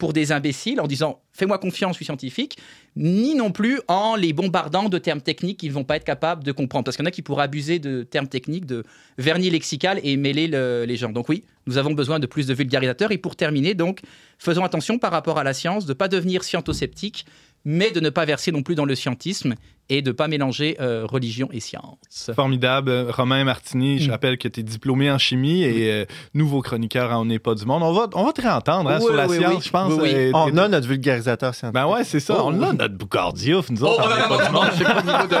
[0.00, 2.58] pour des imbéciles en disant fais-moi confiance, je suis scientifique,
[2.96, 6.42] ni non plus en les bombardant de termes techniques qu'ils ne vont pas être capables
[6.42, 6.84] de comprendre.
[6.84, 8.82] Parce qu'il y en a qui pourraient abuser de termes techniques, de
[9.18, 11.10] vernis lexical et mêler le- les gens.
[11.12, 13.12] Donc oui, nous avons besoin de plus de vulgarisateurs.
[13.12, 14.00] Et pour terminer, donc,
[14.38, 17.26] faisons attention par rapport à la science, de ne pas devenir sciento-sceptique,
[17.64, 19.54] mais de ne pas verser non plus dans le scientisme
[19.90, 22.30] et de ne pas mélanger euh, religion et science.
[22.34, 22.90] Formidable.
[23.10, 24.12] Romain Martini, je Mm.
[24.12, 27.54] rappelle que tu es diplômé en chimie et euh, nouveau chroniqueur à On n'est pas
[27.54, 27.82] du monde.
[27.82, 29.62] On va, on va te réentendre hein, Oui, sur la oui, science, oui.
[29.64, 29.92] je pense.
[29.92, 30.14] Oui, oui.
[30.14, 31.74] euh, On a notre vulgarisateur scientifique.
[31.84, 32.36] Ben ouais, c'est ça.
[32.38, 34.08] Oh, on a notre Boucardiouf, nous Oh, autres.
[34.30, 35.40] on pas du monde.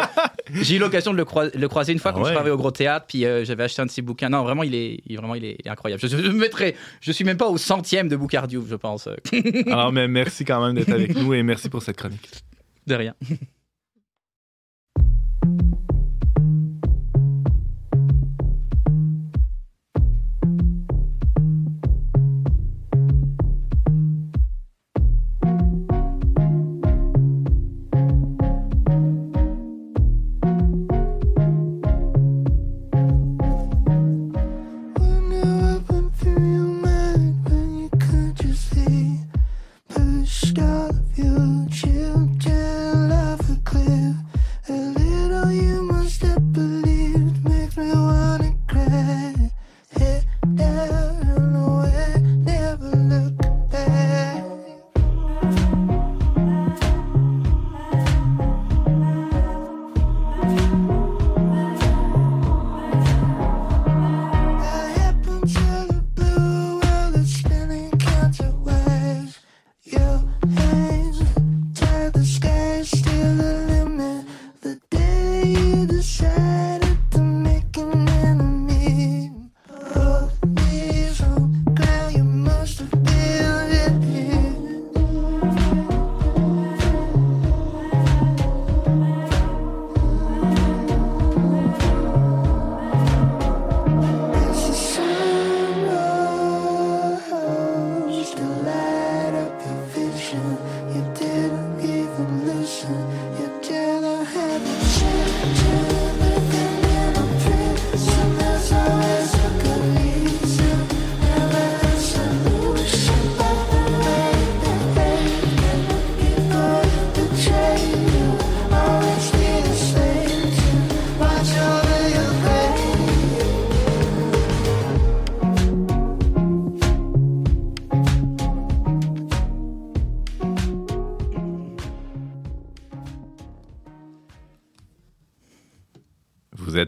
[0.62, 2.28] J'ai eu l'occasion de le, croi- le croiser une fois Ah quand ouais.
[2.30, 4.28] je travaillais au Gros Théâtre, puis euh, j'avais acheté un de ses bouquins.
[4.30, 6.02] Non, vraiment, il est, il- vraiment, il est, il est incroyable.
[6.02, 9.08] Je, je me mettrais, je suis même pas au centième de Boucardiouf, je pense.
[9.68, 12.28] Alors, mais merci quand même d'être avec nous et merci pour cette chronique.
[12.88, 13.14] De rien.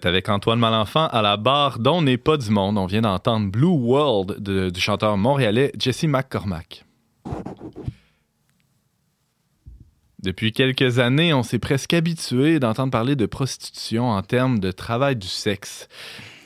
[0.07, 2.79] Avec Antoine Malenfant à la barre dont n'est pas du monde.
[2.79, 6.85] On vient d'entendre Blue World du chanteur montréalais Jesse McCormack.
[10.23, 15.17] Depuis quelques années, on s'est presque habitué d'entendre parler de prostitution en termes de travail
[15.17, 15.89] du sexe.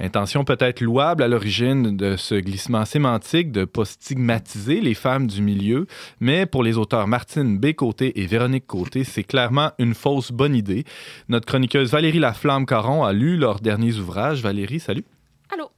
[0.00, 5.42] Intention peut-être louable à l'origine de ce glissement sémantique de pas stigmatiser les femmes du
[5.42, 5.86] milieu,
[6.20, 7.66] mais pour les auteurs Martine B.
[8.00, 10.84] Et Véronique Côté, c'est clairement une fausse bonne idée.
[11.28, 14.40] Notre chroniqueuse Valérie Laflamme-Caron a lu leurs derniers ouvrages.
[14.40, 15.04] Valérie, salut.
[15.52, 15.70] Allô?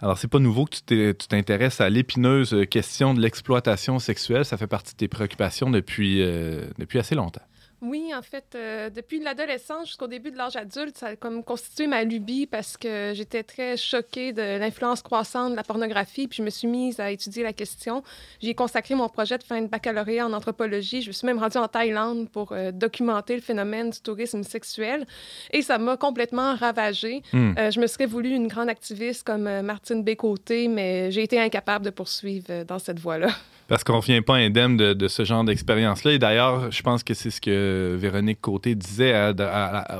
[0.00, 4.44] Alors, c'est pas nouveau que tu t'intéresses à l'épineuse question de l'exploitation sexuelle.
[4.44, 7.42] Ça fait partie de tes préoccupations depuis, euh, depuis assez longtemps.
[7.80, 11.86] Oui, en fait, euh, depuis l'adolescence jusqu'au début de l'âge adulte, ça a comme constitué
[11.86, 16.42] ma lubie parce que j'étais très choquée de l'influence croissante de la pornographie, puis je
[16.42, 18.02] me suis mise à étudier la question.
[18.40, 21.02] J'ai consacré mon projet de fin de baccalauréat en anthropologie.
[21.02, 25.06] Je me suis même rendue en Thaïlande pour euh, documenter le phénomène du tourisme sexuel
[25.52, 27.22] et ça m'a complètement ravagée.
[27.32, 27.52] Hmm.
[27.58, 31.84] Euh, je me serais voulu une grande activiste comme Martine Bécoté, mais j'ai été incapable
[31.84, 33.28] de poursuivre dans cette voie-là.
[33.68, 36.12] Parce qu'on revient pas indemne de, ce genre d'expérience-là.
[36.12, 39.14] Et d'ailleurs, je pense que c'est ce que Véronique Côté disait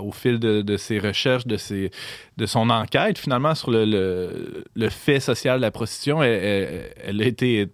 [0.03, 5.71] au fil de, ses recherches, de, son enquête, finalement, sur le, fait social de la
[5.71, 6.23] prostitution.
[6.23, 7.69] Elle a été,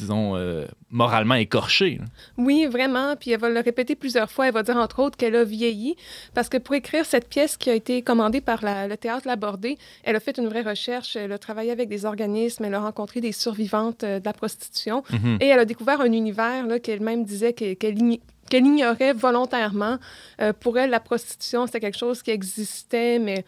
[0.00, 1.98] disons, euh, moralement écorchée.
[2.00, 2.04] là.
[2.36, 3.14] Oui, vraiment.
[3.16, 4.46] Puis elle va le répéter plusieurs fois.
[4.48, 5.94] Elle va dire, entre autres, qu'elle a vieilli.
[6.34, 9.76] Parce que pour écrire cette pièce qui a été commandée par la- le Théâtre Labordé,
[10.02, 11.14] elle a fait une vraie recherche.
[11.16, 12.64] Elle a travaillé avec des organismes.
[12.64, 15.02] Elle a rencontré des survivantes euh, de la prostitution.
[15.12, 15.38] Mhm.
[15.40, 17.98] Et elle a découvert un univers qu'elle-même disait qu'elle
[18.52, 19.98] ignorait volontairement.
[20.40, 23.44] Euh, pour elle, la prostitution, c'était quelque chose qui existait, mais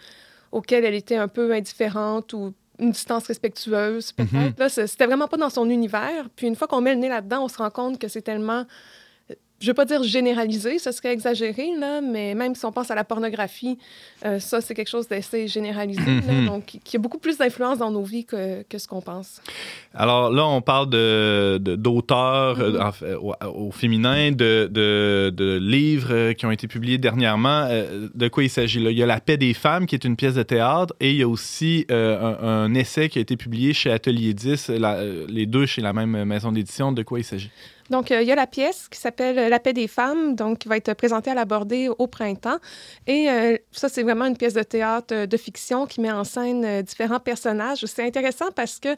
[0.52, 4.32] auquel elle était un peu indifférente ou une distance respectueuse, peut-être.
[4.32, 4.52] Mhm.
[4.58, 6.28] Là, c'est- c'était vraiment pas dans son univers.
[6.36, 8.64] Puis une fois qu'on met le nez là-dedans, on se rend compte que c'est tellement
[9.62, 12.94] je veux pas dire généralisé, ce serait exagéré, là, mais même si on pense à
[12.94, 13.78] la pornographie,
[14.24, 16.46] euh, ça, c'est quelque chose d'assez généralisé, là, Mhm.
[16.46, 19.40] donc qui a beaucoup plus d'influence dans nos vies que, que ce qu'on pense.
[19.94, 22.92] Alors là, on parle de, de- d'auteurs euh, Mhm.
[22.92, 23.34] fait, au,
[23.66, 27.66] au féminin, de, de, de livres euh, qui ont été publiés dernièrement.
[27.70, 28.80] Euh, de quoi il s'agit?
[28.82, 31.16] Il y a La paix des femmes, qui est une pièce de théâtre, et il
[31.16, 34.96] y a aussi euh, un, un essai qui a été publié chez Atelier 10, la-
[34.96, 36.90] euh, les deux chez la même maison d'édition.
[36.92, 37.50] De quoi il s'agit?
[37.92, 40.68] Donc, euh, il y a la pièce qui s'appelle La paix des femmes, donc qui
[40.68, 42.56] va être présentée à la Bordée au printemps.
[43.06, 46.24] Et euh, ça, c'est vraiment une pièce de théâtre euh, de fiction qui met en
[46.24, 47.84] scène euh, différents personnages.
[47.84, 48.96] C'est intéressant parce que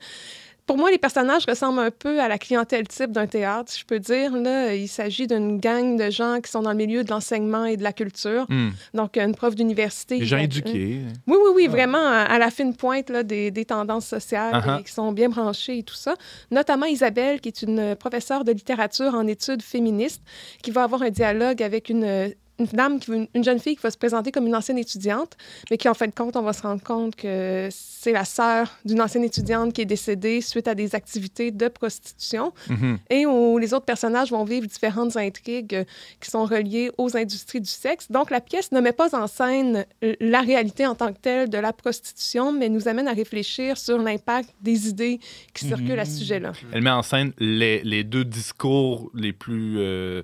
[0.66, 3.84] pour moi, les personnages ressemblent un peu à la clientèle type d'un théâtre, si je
[3.84, 4.34] peux dire.
[4.36, 7.76] Là, il s'agit d'une gang de gens qui sont dans le milieu de l'enseignement et
[7.76, 8.46] de la culture.
[8.48, 8.70] Hmm.
[8.94, 10.18] Donc, une prof d'université.
[10.18, 11.00] Des gens Isabelle- éduqués.
[11.26, 14.80] oui, oui, oui, vraiment à, la fine pointe là, des, des tendances sociales Uh-huh.
[14.80, 16.14] et qui sont bien branchées et tout ça.
[16.50, 20.22] Notamment Isabelle, qui est une professeure de littérature en études féministes,
[20.62, 23.82] qui va avoir un dialogue avec une, une dame, qui, veut- une jeune fille qui
[23.82, 25.36] va se présenter comme une ancienne étudiante,
[25.70, 28.70] mais qui, en fin de compte, on va se rendre compte que c'est la sœur
[28.84, 32.98] d'une ancienne étudiante qui est décédée suite à des activités de prostitution Mhm.
[33.10, 35.84] et où les autres personnages vont vivre différentes intrigues euh,
[36.20, 38.10] qui sont reliées aux industries du sexe.
[38.10, 41.50] Donc, la pièce ne met pas en scène euh, la réalité en tant que telle
[41.50, 45.18] de la prostitution, mais nous amène à réfléchir sur l'impact des idées
[45.54, 46.52] qui circulent à ce sujet-là.
[46.72, 50.22] Elle met en scène les, les deux discours les plus euh,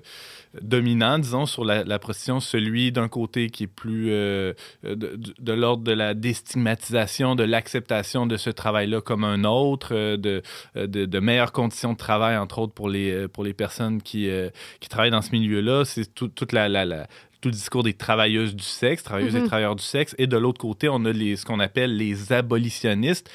[0.61, 2.20] dominants, disons, sur la, la prostitution.
[2.39, 4.53] Celui d'un côté qui est plus euh,
[4.83, 10.17] de, de- l'ordre de la déstigmatisation, de l'acceptation de ce travail-là comme un autre, euh,
[10.17, 10.41] de,
[10.77, 14.01] euh, de, de meilleures conditions de travail, entre autres, pour les, euh, pour les personnes
[14.01, 15.83] qui, euh, qui travaillent dans ce milieu-là.
[15.85, 17.07] C'est tout, toute la, la- la-
[17.41, 19.47] tout le discours des travailleuses du sexe, travailleuses et Mhm.
[19.47, 20.13] travailleurs du sexe.
[20.19, 23.29] Et de l'autre côté, on a les, ce qu'on appelle les abolitionnistes.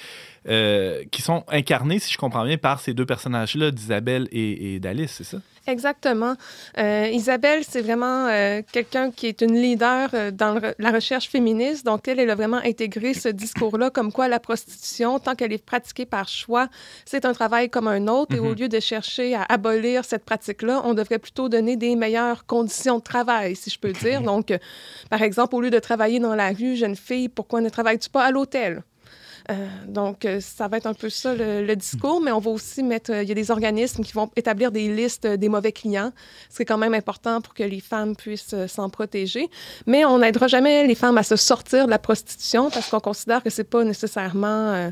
[0.49, 4.79] euh, qui sont incarnés, si je comprends bien, par ces deux personnages-là, d'Isabelle et, et
[4.79, 5.38] d'Alice, c'est ça?
[5.68, 6.35] Exactement.
[6.79, 11.29] Euh, Isabelle, c'est vraiment euh, quelqu'un qui est une leader euh, dans le la recherche
[11.29, 11.85] féministe.
[11.85, 15.64] Donc, elle, elle a vraiment intégré ce discours-là comme quoi la prostitution, tant qu'elle est
[15.64, 16.68] pratiquée par choix,
[17.05, 18.37] c'est un travail comme un autre.
[18.37, 18.59] Et au Mhm.
[18.61, 23.02] lieu de chercher à abolir cette pratique-là, on devrait plutôt donner des meilleures conditions de
[23.02, 24.22] travail, si je peux dire.
[24.31, 24.52] Donc,
[25.11, 28.24] par exemple, au lieu de travailler dans la rue, jeune fille, pourquoi ne travailles-tu pas
[28.24, 28.83] à l'hôtel?
[29.50, 32.50] Euh, donc, euh, ça va être un peu ça le, le discours, mais on va
[32.50, 35.72] aussi mettre, euh, il y a des organismes qui vont établir des listes des mauvais
[35.72, 36.12] clients,
[36.50, 39.48] ce qui est quand même important pour que les femmes puissent s'en protéger.
[39.87, 43.42] Mais on n'aidera jamais les femmes à se sortir de la prostitution parce qu'on considère
[43.42, 44.90] que c'est pas nécessairement euh,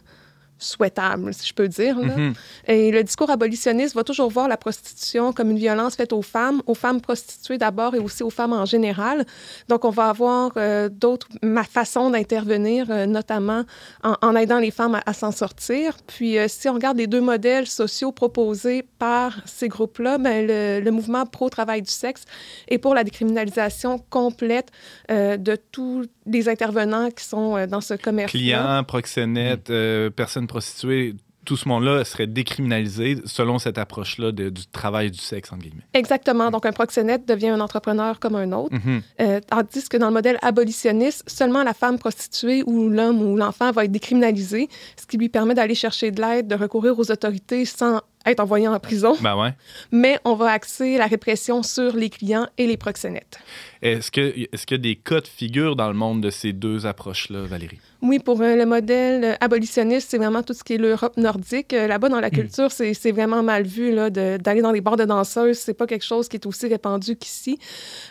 [0.59, 1.99] souhaitable, si je peux dire.
[1.99, 2.17] là.
[2.17, 2.35] Mhm.
[2.69, 6.63] Et le discours abolitionniste va toujours voir la prostitution comme une violence faite aux femmes,
[6.67, 9.25] aux femmes prostituées d'abord et aussi aux femmes en général.
[9.69, 13.65] Donc, on va avoir euh, d'autres ma façons d'intervenir, euh, notamment
[14.03, 15.97] en, en aidant les femmes à, à s'en sortir.
[16.07, 20.81] Puis, euh, si on regarde les deux modèles sociaux proposés par ces groupes-là, ben, le,
[20.81, 22.25] le mouvement pro-travail du sexe
[22.69, 24.71] est pour la décriminalisation complète
[25.11, 28.31] euh, de tous les intervenants qui sont euh, dans ce commerce.
[28.33, 30.11] Clients, proxénètes, euh,
[30.45, 35.63] personnes prostituées, tout ce monde-là serait décriminalisé selon cette approche-là du travail du sexe, entre
[35.63, 35.85] guillemets.
[35.93, 36.51] Exactement.
[36.51, 38.75] Donc, un proxénète devient un entrepreneur comme un autre.
[38.75, 39.03] Mhm.
[39.21, 43.73] Euh, tandis que dans le modèle abolitionniste, seulement la femme prostituée ou l'homme ou l'enfant
[43.73, 47.67] va être décriminalisé, ce qui lui permet d'aller chercher de l'aide, de recourir aux autorités
[47.67, 49.17] sans être envoyé en prison.
[49.21, 49.51] Ben ouais.
[49.93, 53.39] Mais on va axer la répression sur les clients et les proxénètes.
[53.83, 56.53] Est-ce que est-ce qu'il y a des cas de figure dans le monde de ces
[56.53, 57.79] deux approches-là, Valérie?
[58.01, 61.73] Oui, pour euh, le modèle euh, abolitionniste, c'est vraiment tout ce qui est l'Europe nordique.
[61.73, 65.05] Euh, Là-bas, dans la culture, c'est c'est vraiment mal vu d'aller dans les bars de
[65.05, 65.59] danseuses.
[65.59, 67.59] C'est pas quelque chose qui est aussi répandu qu'ici.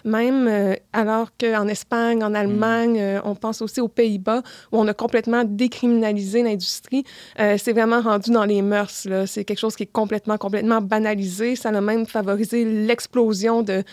[0.06, 4.88] Même euh, alors qu'en Espagne, en Allemagne, euh, on pense aussi aux Pays-Bas, où on
[4.88, 7.04] a complètement décriminalisé l'industrie.
[7.38, 9.06] C'est vraiment rendu dans les mœurs.
[9.06, 9.26] là.
[9.28, 11.56] C'est quelque chose qui est complètement, complètement banalisé.
[11.56, 13.84] Ça a même favorisé l'explosion de,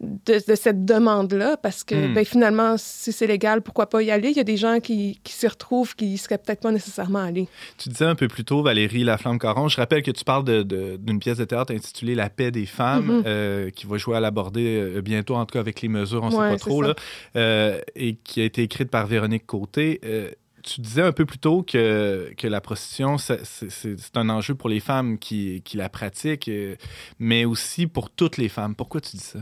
[0.00, 2.14] de, de cette demande-là, parce que Hmm.
[2.14, 4.30] ben, finalement, si c'est légal, pourquoi pas y aller?
[4.30, 7.46] Il y a des gens qui, qui s'y retrouvent qui seraient peut-être pas nécessairement allés.
[7.78, 11.18] Tu disais un peu plus tôt, Valérie Laflamme-Caron, je rappelle que tu parles de- d'une
[11.20, 13.22] pièce de théâtre intitulée La paix des femmes, Mhm.
[13.26, 16.30] euh, qui va jouer à l'aborder euh, bientôt, en tout cas avec les mesures, on
[16.30, 16.94] ne Ouais, sait pas trop, là,
[17.36, 20.00] euh, et qui a été écrite par Véronique Côté.
[20.04, 20.30] Euh,
[20.62, 24.80] tu disais un peu plus tôt que, que la prostitution, c'est un enjeu pour les
[24.80, 26.76] femmes qui, qui la pratiquent, euh,
[27.18, 28.74] mais aussi pour toutes les femmes.
[28.74, 29.40] Pourquoi tu dis ça?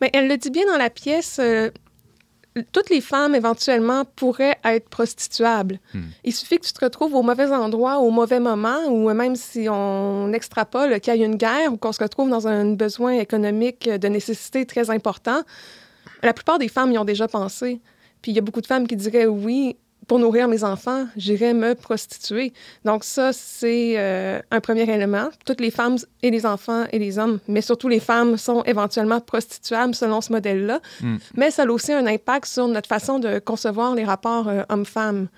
[0.00, 1.38] Mais elle le dit bien dans la pièce.
[1.38, 1.70] euh,
[2.72, 5.78] toutes les femmes, éventuellement, pourraient être prostituables.
[5.94, 6.08] Hmm.
[6.24, 9.68] Il suffit que tu te retrouves au mauvais endroit, au mauvais moment, ou même si
[9.70, 13.88] on extrapole qu'il y a une guerre ou qu'on se retrouve dans un besoin économique
[13.88, 15.42] de nécessité très important.
[16.22, 17.80] La plupart des femmes y ont déjà pensé.
[18.20, 19.76] Puis il y a beaucoup de femmes qui diraient oui,
[20.10, 22.52] pour nourrir mes enfants, j'irai me prostituer.
[22.84, 25.28] Donc ça, c'est euh, un premier élément.
[25.46, 29.20] Toutes les femmes et les enfants et les hommes, mais surtout les femmes, sont éventuellement
[29.20, 30.80] prostituables selon ce modèle-là.
[31.00, 31.16] Mm.
[31.36, 35.28] Mais ça a aussi un impact sur notre façon de concevoir les rapports euh, hommes-femmes.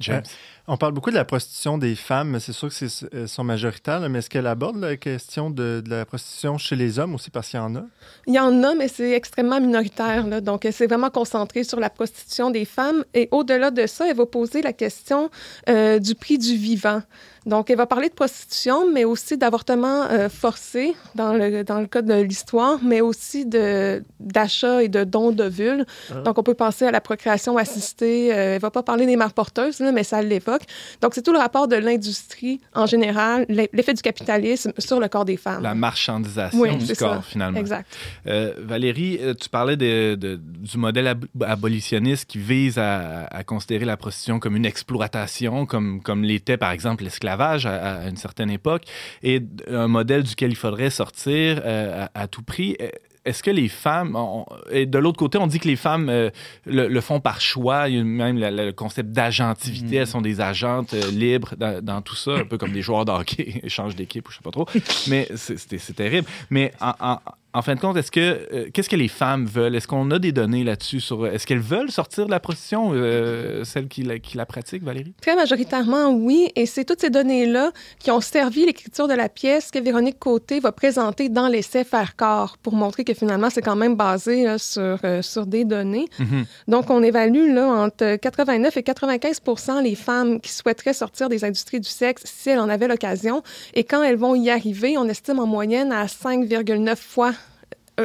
[0.00, 0.24] James.
[0.72, 2.38] On parle beaucoup de la prostitution des femmes.
[2.38, 5.82] C'est sûr que c'est elles sont majoritaires, là, mais est-ce qu'elle aborde la question de,
[5.84, 7.82] de la prostitution chez les hommes aussi, parce qu'il y en a?
[8.28, 10.28] Il y en a, mais c'est extrêmement minoritaire.
[10.28, 10.40] Là.
[10.40, 13.04] Donc, c'est vraiment concentré sur la prostitution des femmes.
[13.14, 15.28] Et au-delà de ça, elle va poser la question
[15.68, 17.02] euh, du prix du vivant.
[17.46, 21.86] Donc, elle va parler de prostitution, mais aussi d'avortement euh, forcé dans le, dans le
[21.86, 25.86] cas de l'histoire, mais aussi d'achat et de dons d'ovules.
[26.24, 28.32] Donc, on peut penser à la procréation assistée.
[28.32, 30.59] Euh, elle va pas parler des mères porteuses, là, mais ça l'évoque.
[31.00, 35.08] Donc, c'est tout le rapport de l'industrie en général, l'e- l'effet du capitalisme sur le
[35.08, 35.62] corps des femmes.
[35.62, 37.22] La marchandisation Oui, du corps, ça.
[37.22, 37.58] finalement.
[37.58, 37.86] Exact.
[38.26, 43.44] Euh, Valérie, euh, tu parlais de- de- du modèle ab- abolitionniste qui vise à, à
[43.44, 48.16] considérer la prostitution comme une exploitation, comme, comme l'était par exemple l'esclavage à, à une
[48.16, 48.84] certaine époque,
[49.22, 52.76] et un modèle duquel il faudrait sortir euh, à, à tout prix.
[53.24, 56.30] Est-ce que les femmes, on- et de l'autre côté, on dit que les femmes euh,
[56.64, 60.06] le, le font par choix, il y a même la- la- le concept d'agentivité, elles
[60.06, 63.12] sont des agentes euh, libres dans, dans tout ça, un peu comme des joueurs de
[63.12, 64.66] hockey, échange d'équipe ou je sais pas trop.
[65.08, 66.26] Mais c'est terrible.
[66.48, 67.18] Mais en, en-
[67.52, 69.74] en fin de compte, est-ce que euh, qu'est-ce que les femmes veulent?
[69.74, 73.64] Est-ce qu'on a des données là-dessus sur est-ce qu'elles veulent sortir de la prostitution, euh,
[73.64, 75.14] celles qui la, qui la pratiquent, Valérie?
[75.20, 76.48] Très majoritairement, oui.
[76.54, 80.60] Et c'est toutes ces données-là qui ont servi l'écriture de la pièce que Véronique Côté
[80.60, 84.58] va présenter dans l'essai Faire corps pour montrer que finalement, c'est quand même basé là,
[84.58, 86.06] sur, euh, sur des données.
[86.20, 86.44] Mhm.
[86.68, 89.40] Donc, on évalue là, entre 89 et 95
[89.82, 93.42] les femmes qui souhaiteraient sortir des industries du sexe si elles en avaient l'occasion.
[93.74, 97.32] Et quand elles vont y arriver, on estime en moyenne à 5,9 fois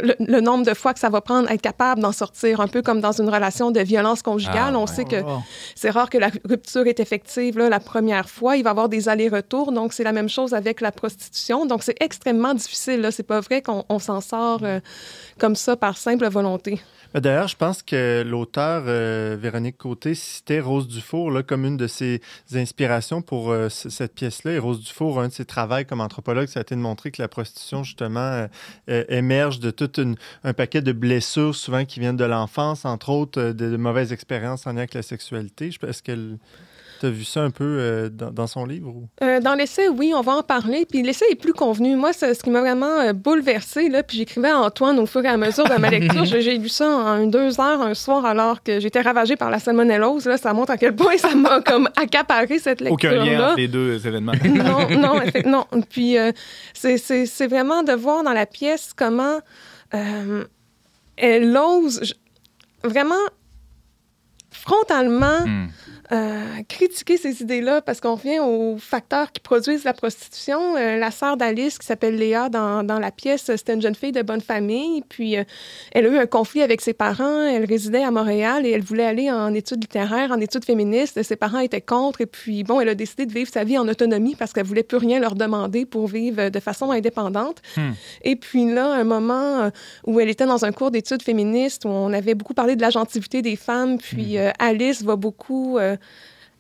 [0.02, 2.68] le, le nombre de fois que ça va prendre à être capable d'en sortir, un
[2.68, 4.74] peu comme dans une relation de violence conjugale.
[4.74, 4.88] Ah, on ouais.
[4.88, 5.18] sait que
[5.76, 8.58] c'est rare que la rupture est effective là, la première fois.
[8.58, 9.72] Il va y avoir des allers-retours.
[9.72, 11.66] Donc, c'est la même chose avec la prostitution.
[11.66, 13.08] Donc, c'est extrêmement difficile.
[13.12, 14.80] C'est pas vrai qu'on on s'en sort euh,
[15.40, 16.80] comme ça par simple volonté.
[17.14, 21.88] D'ailleurs, je pense que l'auteur euh, Véronique Côté citait Rose Dufour là, comme une de
[21.88, 22.20] ses
[22.54, 24.52] inspirations pour euh, cette pièce-là.
[24.52, 27.22] Et Rose Dufour, un de ses travaux comme anthropologue, ça a été de montrer que
[27.22, 28.48] la prostitution, justement, euh,
[28.90, 33.10] euh, émerge de tout une- un paquet de blessures, souvent qui viennent de l'enfance, entre
[33.10, 35.70] autres euh, de, de mauvaises expériences en lien avec la sexualité.
[35.88, 36.38] Est-ce qu'elle.
[37.02, 38.88] Tu as vu ça un peu euh, dans, dans son livre?
[38.88, 39.10] Ou...
[39.22, 40.86] Euh, dans l'essai, oui, on va en parler.
[40.90, 41.98] Puis l'essai est plus convenu.
[41.98, 45.22] Moi, c'est ce qui m'a vraiment euh, bouleversée, là, puis j'écrivais à Antoine au fur
[45.26, 46.24] et à mesure de ma lecture.
[46.24, 49.60] J'ai lu ça en une, deux heures un soir alors que j'étais ravagée par la
[49.60, 50.26] salmonellose.
[50.26, 53.26] Là, ça montre à quel point ça m'a comme accaparé cette Aucun lecture-là.
[53.40, 54.32] lien entre les deux événements.
[54.46, 55.66] non, non, non.
[55.90, 56.32] Puis euh,
[56.74, 59.40] c'est- c'est c'est vraiment de voir dans la pièce comment
[59.94, 60.46] euh,
[61.18, 62.16] elle ose
[62.84, 63.16] vraiment
[64.52, 65.68] frontalement Hmm.
[66.12, 70.76] Euh, critiquer ces idées-là parce qu'on revient aux facteurs qui produisent la prostitution.
[70.76, 74.12] Euh, la sœur d'Alice, qui s'appelle Léa dans, dans la pièce, c'était une jeune fille
[74.12, 75.04] de bonne famille.
[75.10, 75.44] Puis euh,
[75.94, 77.42] elle a eu un conflit avec ses parents.
[77.42, 81.22] Elle résidait à Montréal et elle voulait aller en études littéraires, en études féministes.
[81.24, 82.22] Ses parents étaient contre.
[82.22, 84.84] Et puis, bon, elle a décidé de vivre sa vie en autonomie parce qu'elle voulait
[84.84, 87.62] plus rien leur demander pour vivre de façon indépendante.
[87.78, 87.92] Hmm.
[88.24, 89.72] Et puis là, un moment
[90.06, 93.42] où elle était dans un cours d'études féministes où on avait beaucoup parlé de l'agentivité
[93.42, 95.80] des femmes, puis euh, Alice va beaucoup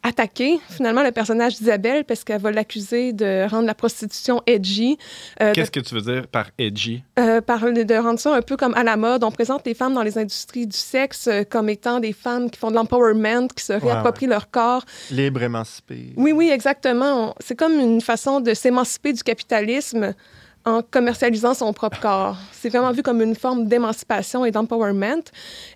[0.03, 4.99] attaquer finalement le personnage d'Isabelle parce qu'elle va l'accuser de rendre la prostitution edgy,
[5.41, 7.01] euh, de Qu'est-ce que tu veux dire par edgy?
[7.17, 9.23] Euh, parler de rendre ça un peu comme à la mode.
[9.23, 12.59] On présente les femmes dans les industries du sexe euh, comme étant des femmes qui
[12.59, 14.85] font de l'empowerment, qui se réapproprient leur corps.
[15.09, 16.13] Libre, émancipé.
[16.17, 17.29] Oui, oui, exactement.
[17.29, 20.13] On- C'est comme une façon de s'émanciper du capitalisme
[20.65, 22.37] en commercialisant son propre corps.
[22.51, 25.23] C'est vraiment vu comme une forme d'émancipation et d'empowerment.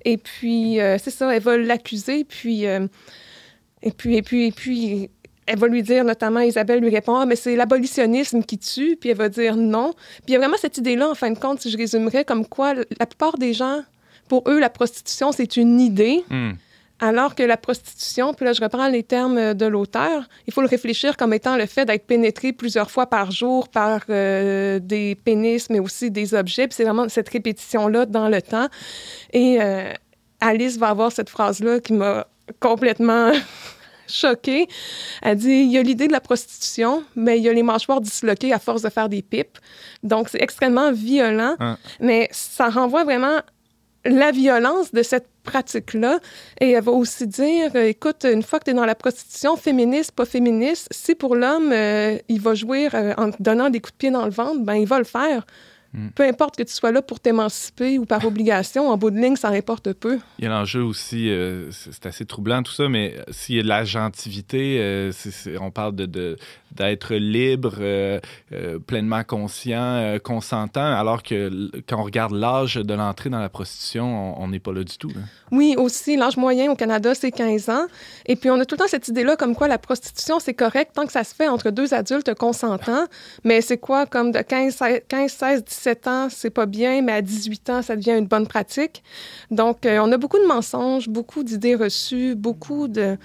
[0.06, 2.86] Et puis, euh, c'est ça, elle va l'accuser, puis, euh,
[3.82, 5.10] et puis, et puis, et puis,
[5.46, 9.10] elle va lui dire, notamment, Isabelle lui répond, ah, mais c'est l'abolitionnisme qui tue, puis
[9.10, 9.94] elle va dire non.
[9.94, 12.46] Puis il y a vraiment cette idée-là, en fin de compte, si je résumerais, comme
[12.46, 13.82] quoi la plupart des gens,
[14.28, 16.24] pour eux, la prostitution, c'est une idée.
[16.30, 16.52] Hmm.
[17.02, 20.68] Alors que la prostitution, puis là je reprends les termes de l'auteur, il faut le
[20.68, 25.70] réfléchir comme étant le fait d'être pénétré plusieurs fois par jour par euh, des pénis,
[25.70, 26.68] mais aussi des objets.
[26.68, 28.68] Puis c'est vraiment cette répétition-là dans le temps.
[29.32, 29.94] Et euh,
[30.42, 32.28] Alice va avoir cette phrase-là qui m'a
[32.60, 33.32] complètement
[34.08, 34.68] choquée.
[35.22, 38.02] Elle dit il y a l'idée de la prostitution, mais il y a les mâchoires
[38.02, 39.58] disloquées à force de faire des pipes.
[40.04, 41.78] Donc c'est extrêmement violent, Hein.
[42.00, 43.40] mais ça renvoie vraiment
[44.06, 46.20] la violence de cette pratique-là.
[46.62, 49.58] Et elle va aussi dire, euh, écoute, une fois que tu es dans la prostitution,
[49.58, 53.80] féministe, pas féministe, si pour l'homme, euh, il va jouir euh, en te donnant des
[53.80, 55.46] coups de pied dans le ventre, ben il va le faire.
[55.94, 56.10] Mm.
[56.10, 59.36] Peu importe que tu sois là pour t'émanciper ou par obligation, en bout de ligne,
[59.36, 60.20] ça importe peu.
[60.38, 63.64] Il y a l'enjeu aussi, euh, c'est assez troublant tout ça, mais s'il y a
[63.64, 65.12] de la gentilité, euh,
[65.60, 66.38] on parle de, de-
[66.72, 68.20] d'être libre, euh,
[68.54, 73.50] euh, pleinement conscient, euh, consentant, alors que quand on regarde l'âge de l'entrée dans la
[73.50, 75.12] prostitution, on- n'est pas là du tout.
[75.52, 77.86] Oui, aussi, l'âge moyen au Canada, c'est 15 ans.
[78.26, 80.92] Et puis, on a tout le temps cette idée-là comme quoi la prostitution, c'est correct
[80.96, 83.06] tant que ça se fait entre deux adultes consentants.
[83.44, 87.12] Mais c'est quoi, comme de 15, 16, 15, 16, 17 ans, c'est pas bien, mais
[87.12, 89.04] à 18 ans, ça devient une bonne pratique.
[89.52, 93.18] Donc, on a beaucoup de mensonges, beaucoup d'idées reçues, beaucoup de,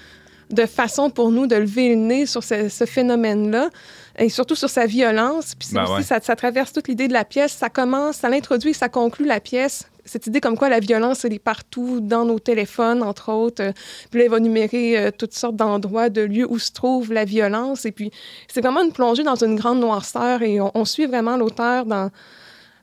[0.51, 3.71] de façons pour nous de lever le nez sur ce, ce phénomène-là
[4.19, 5.55] et surtout sur sa violence.
[5.55, 6.03] Puis Ben aussi, ouais.
[6.03, 7.53] ça, ça traverse toute l'idée de la pièce.
[7.53, 9.89] Ça commence, ça l'introduit ça conclut la pièce.
[10.07, 13.63] Cette idée comme quoi la violence, elle est partout, dans nos téléphones, entre autres.
[13.63, 13.73] Euh,
[14.11, 17.25] Puis là, il va numérer euh, toutes sortes d'endroits, de lieux où se trouve la
[17.25, 17.87] violence.
[17.87, 18.11] Et puis,
[18.47, 22.11] c'est vraiment une plongée dans une grande noirceur et on, on suit vraiment l'auteur dans,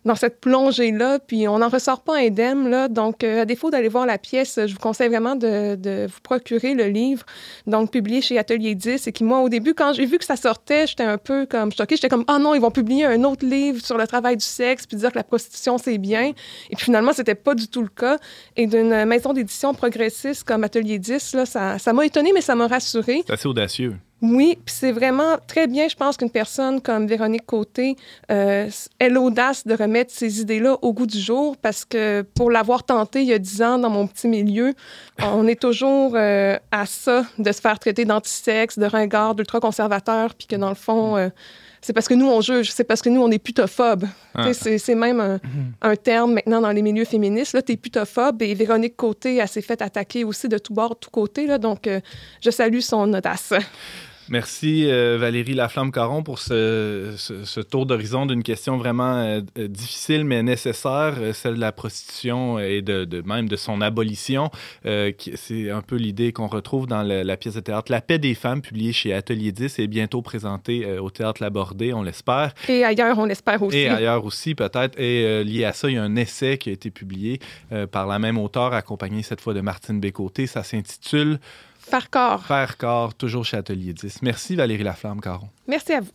[0.05, 2.87] dans cette plongée-là, puis on n'en ressort pas indemne, là.
[2.87, 6.73] Donc, euh, à défaut d'aller voir la pièce, je vous conseille vraiment de, vous procurer
[6.73, 7.25] le livre,
[7.67, 10.35] donc publié chez Atelier 10, et qui, moi, au début, quand j'ai vu que ça
[10.35, 11.95] sortait, j'étais un peu comme choquée.
[11.95, 14.87] J'étais comme, ah non, ils vont publier un autre livre sur le travail du sexe,
[14.87, 16.31] puis dire que la prostitution, c'est bien.
[16.69, 18.17] Et puis finalement, c'était pas du tout le cas.
[18.55, 22.55] Et d'une maison d'édition progressiste comme Atelier 10, là, ça ça m'a étonnée, mais ça
[22.55, 23.23] m'a rassurée.
[23.25, 23.95] C'est assez audacieux.
[24.21, 27.95] Oui, puis c'est vraiment très bien, je pense, qu'une personne comme Véronique Côté
[28.29, 28.69] euh,
[28.99, 33.21] ait l'audace de remettre ces idées-là au goût du jour parce que pour l'avoir tenté
[33.21, 34.73] il y a dix ans dans mon petit milieu,
[35.23, 40.45] on est toujours euh, à ça de se faire traiter d'antisexe, de ringard, d'ultra-conservateur, puis
[40.45, 41.29] que dans le fond, euh,
[41.81, 44.05] c'est parce que nous, on juge, c'est parce que nous, on est putophobe.
[44.35, 44.53] Ah.
[44.53, 45.39] C'est c'est même un,
[45.81, 47.53] un terme maintenant dans les milieux féministes.
[47.53, 50.99] Là, t'es putophobe et Véronique Côté, elle s'est fait attaquer aussi de tous bords, de
[50.99, 51.47] tous côtés.
[51.47, 51.99] Là, donc, euh,
[52.39, 53.53] je salue son audace.
[54.31, 59.67] Merci euh, Valérie Laflamme-Caron pour ce, ce- ce tour d'horizon d'une question vraiment euh, euh,
[59.67, 64.49] difficile mais nécessaire, celle de la prostitution et de, de- même de son abolition.
[64.85, 68.33] Euh, C'est un peu l'idée qu'on retrouve dans la pièce de théâtre La paix des
[68.33, 72.53] femmes, publiée chez Atelier 10 et bientôt présentée au Théâtre Labordé, on l'espère.
[72.69, 73.77] Et ailleurs, on l'espère aussi.
[73.77, 74.97] Et ailleurs aussi, peut-être.
[74.97, 77.39] Et lié à ça, il y a un essai qui a été publié
[77.91, 80.47] par la même auteure, accompagné cette fois de Martine Bécoté.
[80.47, 81.37] Ça s'intitule
[81.91, 82.45] Faire corps.
[82.45, 84.21] Faire corps, toujours chez Atelier 10.
[84.21, 85.49] Merci Valérie Laflamme-Caron.
[85.67, 86.07] Merci à vous.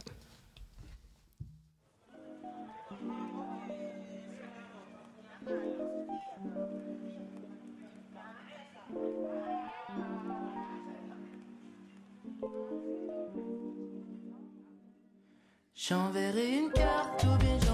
[15.74, 17.65] J'enverrai une carte ou bien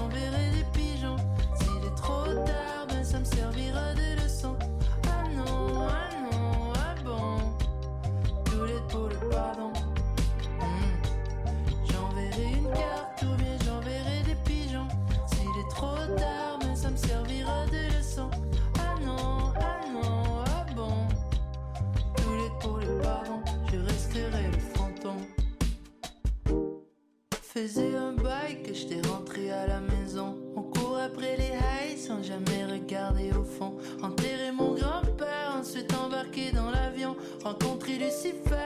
[27.53, 30.39] Faisais un bail que j'étais rentré à la maison.
[30.55, 33.75] On court après les highs sans jamais regarder au fond.
[34.01, 37.15] Enterrer mon grand-père, ensuite embarquer dans l'avion.
[37.43, 38.62] Rencontrer Lucifer,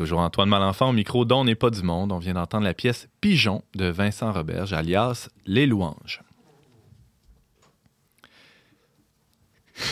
[0.00, 2.10] toujours Antoine Malenfant au micro dont n'est pas du monde.
[2.10, 6.22] On vient d'entendre la pièce Pigeon de Vincent Roberge, alias Les Louanges.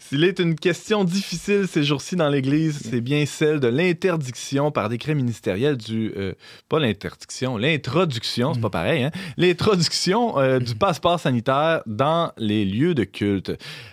[0.00, 4.88] S'il est une question difficile ces jours-ci dans l'Église, c'est bien celle de l'interdiction par
[4.88, 6.12] décret ministériel du...
[6.16, 6.32] euh,
[6.68, 9.12] pas l'interdiction, l'introduction, c'est pas pareil, hein?
[9.36, 13.52] L'introduction euh, du passeport sanitaire dans les lieux de culte.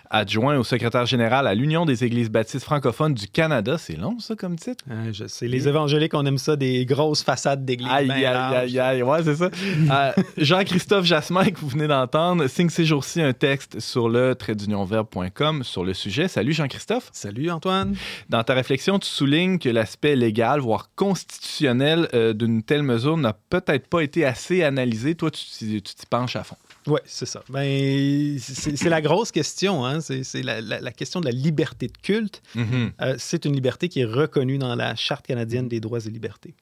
[0.10, 4.36] Adjoint au secrétaire général à l'Union des Églises baptistes francophones du Canada, c'est long ça
[4.36, 4.84] comme titre?
[4.90, 7.90] Hein, je sais, les évangéliques, on aime ça, des grosses façades d'église.
[7.92, 9.50] Aïe, aïe, aïe, aïe, ouais, c'est ça.
[9.96, 15.64] Euh, Jean-Christophe Jasmin, que vous venez d'entendre, signe ces jours-ci un texte sur le traitdunionverbe.com
[15.64, 16.28] sur le sujet.
[16.28, 17.10] Salut Jean-Christophe.
[17.14, 17.96] Salut Antoine.
[18.30, 23.34] Dans ta réflexion, tu soulignes que l'aspect légal, voire constitutionnel euh, d'une telle mesure n'a
[23.34, 25.16] peut-être pas été assez analysé.
[25.16, 26.58] Toi, tu t'y penches à fond.
[26.88, 27.44] Oui, c'est ça.
[27.50, 29.86] Ben, c'est la grosse question.
[29.86, 30.02] Hein?
[30.02, 32.44] C'est la, la- la question de la liberté de culte.
[32.54, 32.92] Mhm.
[33.02, 36.54] Euh, c'est une liberté qui est reconnue dans la Charte canadienne des droits et libertés.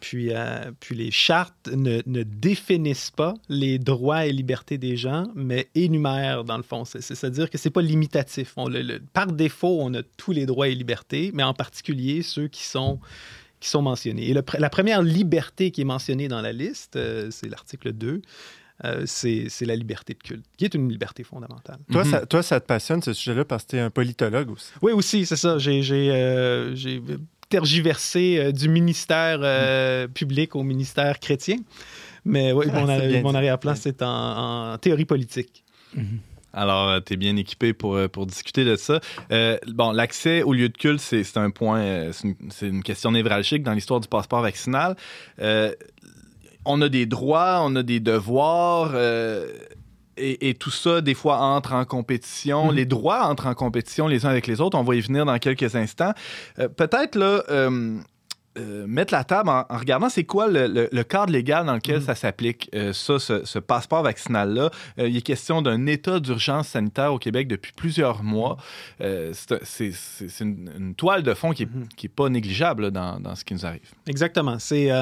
[0.00, 5.28] Puis, euh, puis les chartes ne, ne définissent pas les droits et libertés des gens,
[5.34, 6.84] mais énumèrent, dans le fond.
[6.84, 8.52] C'est- C'est-à-dire que c'est pas limitatif.
[8.56, 12.22] On le- le- par défaut, on a tous les droits et libertés, mais en particulier
[12.22, 13.00] ceux qui sont,
[13.60, 14.28] qui sont mentionnés.
[14.28, 18.20] Et le la première liberté qui est mentionnée dans la liste, euh, c'est l'article 2,
[18.84, 21.78] euh, c'est la liberté de culte, qui est une liberté fondamentale.
[21.92, 22.10] Toi, Mhm.
[22.10, 24.72] ça, toi, ça te passionne ce sujet-là parce que tu es un politologue aussi.
[24.82, 25.58] Oui, aussi, c'est ça.
[25.58, 26.74] J'ai euh,
[27.48, 31.58] tergiversé euh, du ministère euh, public au ministère chrétien.
[32.24, 35.62] Mais oui, mon, Ah, mon arrière-plan, c'est en, en théorie politique.
[36.52, 39.00] Alors, tu es bien équipé pour, pour discuter de ça.
[39.32, 43.72] Euh, bon, l'accès au lieu de culte, c'est un point, c'est une, question névralgique dans
[43.72, 44.96] l'histoire du passeport vaccinal.
[45.40, 45.72] Euh,
[46.64, 48.92] on a des droits, on a des devoirs.
[48.94, 49.46] euh,
[50.16, 52.66] et, et tout ça, des fois, entre en compétition.
[52.70, 52.74] Mhm.
[52.76, 54.78] Les droits entrent en compétition les uns avec les autres.
[54.78, 56.12] On va y venir dans quelques instants.
[56.60, 57.98] Euh, Peut-être, là, euh,
[58.86, 61.96] mettre la table en, en regardant c'est quoi le, le- le cadre légal dans lequel
[61.96, 62.02] Mhm.
[62.04, 64.70] ça s'applique, euh, ça, ce, ce passeport vaccinal-là.
[65.00, 68.56] Euh, il est question d'un état d'urgence sanitaire au Québec depuis plusieurs mois.
[69.00, 72.08] C'est une, une toile de fond qui n'est Mhm.
[72.14, 73.90] pas négligeable là, dans, dans ce qui nous arrive.
[74.06, 74.60] Exactement.
[74.60, 74.92] C'est,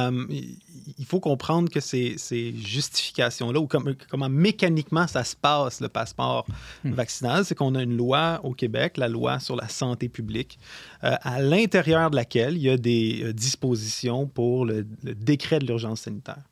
[0.99, 5.89] il faut comprendre que ces, ces justifications-là, ou comme- comment mécaniquement ça se passe, le
[5.89, 6.47] passeport
[6.85, 10.59] vaccinal, c'est qu'on a une loi au Québec, la loi sur la santé publique,
[11.05, 15.59] euh, à l'intérieur de laquelle il y a des euh, dispositions pour le, le décret
[15.59, 16.43] de l'urgence sanitaire.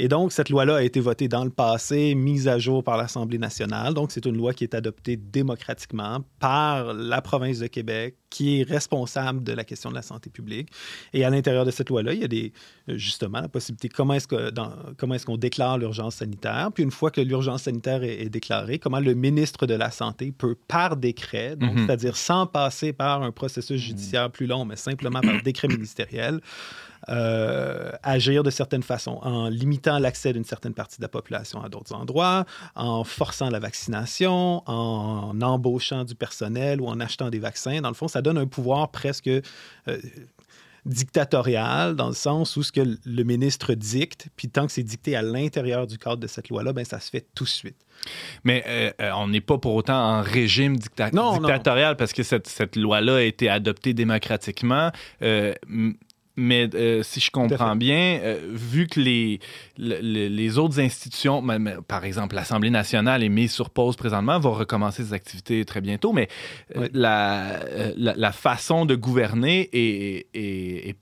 [0.00, 3.38] Et donc, cette loi-là a été votée dans le passé, mise à jour par l'Assemblée
[3.38, 3.94] nationale.
[3.94, 8.62] Donc, c'est une loi qui est adoptée démocratiquement par la province de Québec, qui est
[8.62, 10.68] responsable de la question de la santé publique.
[11.12, 12.52] Et à l'intérieur de cette loi-là, il y a des,
[12.88, 16.70] justement la possibilité comment est-ce que dans- comment est-ce qu'on déclare l'urgence sanitaire?
[16.74, 20.30] Puis une fois que l'urgence sanitaire est, est déclarée, comment le ministre de la Santé
[20.36, 21.86] peut, par décret, donc Mhm.
[21.86, 26.40] c'est-à-dire sans passer par un processus judiciaire plus long, mais simplement par décret ministériel,
[27.08, 31.68] euh, agir de certaines façons, en limitant l'accès d'une certaine partie de la population à
[31.68, 32.44] d'autres endroits,
[32.74, 37.80] en forçant la vaccination, en embauchant du personnel ou en achetant des vaccins.
[37.80, 39.40] Dans le fond, ça donne un pouvoir presque euh,
[40.86, 45.16] dictatorial, dans le sens où ce que le ministre dicte, puis tant que c'est dicté
[45.16, 47.76] à l'intérieur du cadre de cette loi-là, ben ça se fait tout de suite.
[48.44, 51.38] Mais euh, on n'est pas pour autant en régime dicta- Non, non.
[51.40, 54.90] dictatorial parce que cette, cette loi-là a été adoptée démocratiquement.
[55.22, 55.52] Euh,
[56.38, 59.40] mais euh, si je comprends bien, euh, vu que les,
[59.76, 61.44] le- le- les autres institutions,
[61.86, 66.12] par exemple l'Assemblée nationale est mise sur pause présentement, va recommencer ses activités très bientôt,
[66.12, 66.28] mais
[66.76, 66.86] euh, Oui.
[66.92, 67.60] la,
[67.96, 70.96] la, la façon de gouverner est, est- est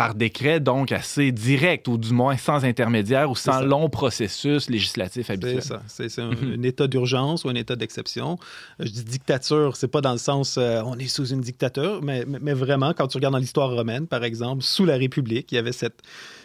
[0.00, 5.28] par décret, donc assez direct, ou du moins sans intermédiaire ou sans long processus législatif
[5.28, 5.60] habituel.
[5.62, 5.82] C'est ça.
[6.08, 6.54] C'est un, Mhm.
[6.58, 8.38] un état d'urgence ou un état d'exception.
[8.78, 12.24] Je dis dictature, c'est pas dans le sens euh, on est sous une dictature, mais,
[12.26, 15.56] mais, mais vraiment, quand tu regardes dans l'histoire romaine, par exemple, sous la République, il
[15.56, 16.00] y avait cette,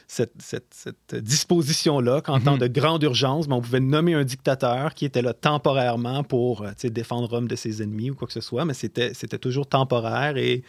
[0.08, 2.60] cette, cette, cette disposition-là qu'en temps Mhm.
[2.60, 6.72] de grande urgence, ben, on pouvait nommer un dictateur qui était là temporairement pour euh,
[7.02, 10.36] défendre Rome de ses ennemis ou quoi que ce soit, mais c'était c'était toujours temporaire
[10.38, 10.64] et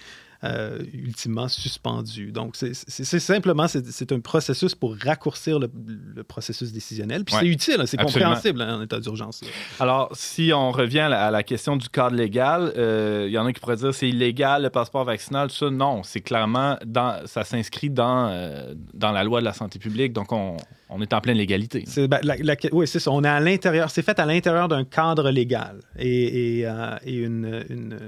[0.45, 2.32] euh, ultimement suspendu.
[2.32, 2.74] Donc, c'est
[3.20, 5.70] simplement, c'est un processus pour raccourcir le,
[6.14, 7.24] le processus décisionnel.
[7.24, 9.41] Puis Ouais, c'est utile, hein, c'est compréhensible hein, en état d'urgence.
[9.80, 13.39] Alors, si on revient à la, à la question du cadre légal, euh, il y
[13.39, 15.70] en a qui pourraient dire c'est illégal le passeport vaccinal, tout ça.
[15.70, 20.12] Non, c'est clairement, dans, ça s'inscrit dans, euh, dans la loi de la santé publique,
[20.12, 20.57] donc on,
[20.89, 21.84] on est en pleine légalité.
[22.09, 23.11] Ben, la- la- oui, c'est ça.
[23.11, 23.91] On est à l'intérieur.
[23.91, 25.80] C'est fait à l'intérieur d'un cadre légal.
[25.99, 27.99] Et, et, euh, et une, une-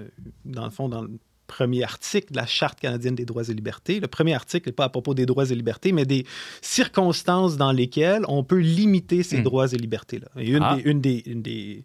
[0.45, 1.11] dans le fond, dans le
[1.49, 4.85] premier article de la Charte canadienne des droits et libertés, le premier article n'est pas
[4.85, 6.25] à propos des droits et libertés, mais des
[6.63, 9.43] circonstances dans lesquelles on peut limiter ces Hmm.
[9.45, 10.29] droits et libertés-là.
[10.37, 10.77] Et une, Ah.
[10.77, 11.85] des, une, des, une des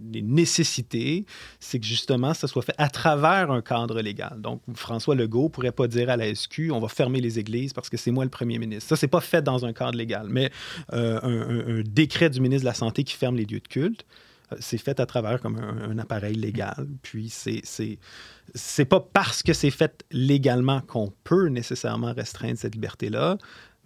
[0.00, 1.26] des nécessités,
[1.60, 4.40] c'est que justement, ça soit fait à travers un cadre légal.
[4.40, 7.90] Donc, François Legault pourrait pas dire à la SQ, on va fermer les églises parce
[7.90, 8.88] que c'est moi le premier ministre.
[8.88, 10.50] Ça, c'est pas fait dans un cadre légal, mais
[10.94, 13.68] euh, un, un- un décret du ministre de la Santé qui ferme les lieux de
[13.68, 14.06] culte,
[14.60, 16.86] c'est fait à travers comme un, appareil légal.
[17.02, 17.98] Puis c'est c'est
[18.54, 23.38] c'est pas parce que c'est fait légalement qu'on peut nécessairement restreindre cette liberté-là.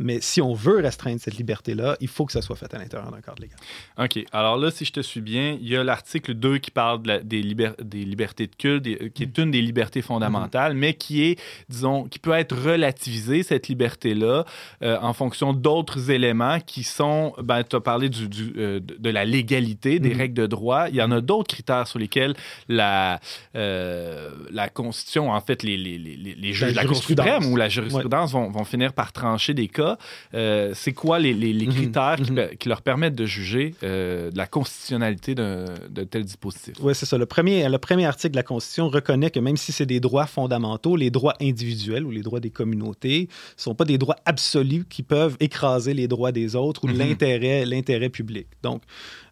[0.02, 3.10] Mais si on veut restreindre cette liberté-là, il faut que ça soit fait à l'intérieur
[3.10, 3.56] d'un cadre légal.
[3.98, 4.24] OK.
[4.32, 7.08] Alors là, si je te suis bien, il y a l'article 2 qui parle de
[7.08, 10.94] la- des, liber- des libertés de culte, des- qui est une des libertés fondamentales, mais
[10.94, 11.38] qui est,
[11.68, 14.44] disons, qui peut être relativisée, cette liberté-là,
[14.82, 19.10] euh, en fonction d'autres éléments qui sont, ben, tu as parlé du, du, euh, de
[19.10, 20.16] la légalité, des Mhm.
[20.18, 20.88] règles de droit.
[20.88, 22.34] Il y en a d'autres critères sur lesquels
[22.68, 23.20] la,
[23.56, 27.56] euh, la Constitution, en fait, les, les, les, les juges de la Cour suprême ou
[27.56, 29.91] la jurisprudence vont, vont finir par trancher des cas.
[30.34, 31.72] Euh, c'est quoi les, les- les Mhm.
[31.74, 32.48] critères qui, Mhm.
[32.58, 36.74] qui leur permettent de juger euh, de la constitutionnalité d'un de tel dispositif?
[36.80, 37.18] Oui, c'est ça.
[37.18, 40.26] Le premier, le premier article de la Constitution reconnaît que même si c'est des droits
[40.26, 44.84] fondamentaux, les droits individuels ou les droits des communautés ne sont pas des droits absolus
[44.88, 46.98] qui peuvent écraser les droits des autres ou Mhm.
[46.98, 48.46] l'intérêt, l'intérêt public.
[48.62, 48.82] Donc,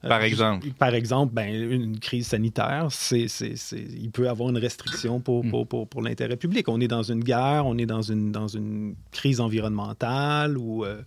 [0.09, 0.66] Par exemple?
[0.78, 5.44] Par exemple, ben, une crise sanitaire, c'est, c'est- c'est- il peut avoir une restriction pour,
[5.44, 5.51] Mm.
[5.51, 6.68] pour, pour, pour l'intérêt public.
[6.68, 11.03] On est dans une guerre, on est dans une, dans une crise environnementale ou, euh,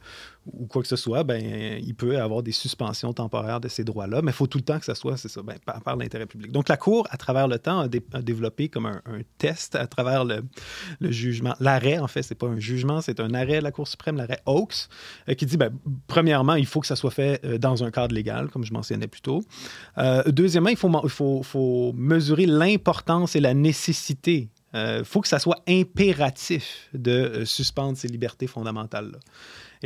[0.46, 1.42] ou quoi que ce soit, ben,
[1.82, 4.78] il peut avoir des suspensions temporaires de ces droits-là, mais il faut tout le temps
[4.78, 6.52] que ça soit, c'est ça, ben, par, l'intérêt public.
[6.52, 9.02] Donc, la Cour, à travers le temps, a, dé- a développé comme un,
[9.38, 10.44] test à travers le,
[11.02, 14.18] jugement, l'arrêt, en fait, c'est pas un jugement, c'est un arrêt de la Cour suprême,
[14.18, 14.90] l'arrêt Oaks,
[15.30, 15.72] euh, qui dit, ben,
[16.08, 19.08] premièrement, il faut que ça soit fait euh, dans un cadre légal, comme je mentionnais
[19.08, 19.44] plus tôt.
[19.98, 24.50] Euh, deuxièmement, il faut, mesurer l'importance et la nécessité.
[24.76, 29.20] Il faut que ça soit impératif de suspendre ces libertés fondamentales-là.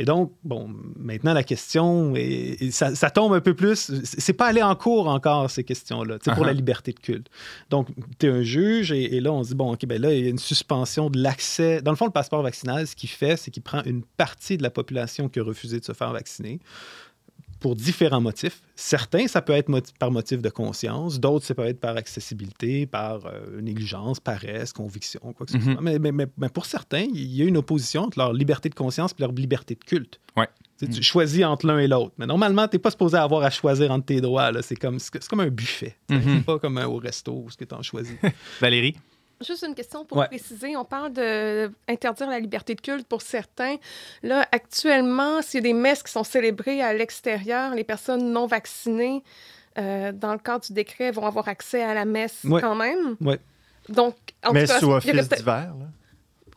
[0.00, 3.90] Et donc, bon, maintenant, la question, est- et ça, ça tombe un peu plus.
[4.04, 6.46] C'est pas aller en cours encore, ces questions-là, sais, pour Uh-huh.
[6.46, 7.26] la liberté de culte.
[7.68, 7.88] Donc,
[8.18, 10.22] tu es un juge et, et là, on se dit, bon, OK, ben là, il
[10.24, 11.82] y a une suspension de l'accès.
[11.82, 14.62] Dans le fond, le passeport vaccinal, ce qu'il fait, c'est qu'il prend une partie de
[14.62, 16.60] la population qui a refusé de se faire vacciner
[17.60, 18.60] pour différents motifs.
[18.76, 23.26] Certains, ça peut être par motif de conscience, d'autres, ça peut être par accessibilité, par
[23.26, 25.72] euh, négligence, paresse, conviction, quoi que ce Mhm.
[25.72, 25.80] soit.
[25.82, 28.74] Mais, mais- mais- mais pour certains, il y a une opposition entre leur liberté de
[28.74, 30.20] conscience et leur liberté de culte.
[30.36, 30.46] Ouais.
[30.78, 31.02] Tu, sais, tu Mhm.
[31.02, 32.12] choisis entre l'un et l'autre.
[32.18, 34.50] Mais normalement, tu n'es pas supposé avoir à choisir entre tes droits.
[34.62, 34.98] C'est comme,
[35.40, 35.96] un buffet.
[36.08, 36.20] Mhm.
[36.24, 38.14] C'est pas comme un au resto où ce que tu en choisis.
[38.60, 38.94] Valérie?
[39.46, 40.26] Juste une question pour Ouais.
[40.26, 40.76] préciser.
[40.76, 43.76] On parle d'interdire la liberté de culte pour certains.
[44.22, 48.46] Là, actuellement, s'il y a des messes qui sont célébrées à l'extérieur, les personnes non
[48.46, 49.22] vaccinées,
[49.78, 52.60] euh, dans le cadre du décret, vont avoir accès à la messe Ouais.
[52.60, 53.16] quand même.
[53.20, 53.38] Ouais.
[53.88, 55.74] Donc, en Mais tout cas, sous il y aurait office d'hiver.
[55.78, 55.86] là.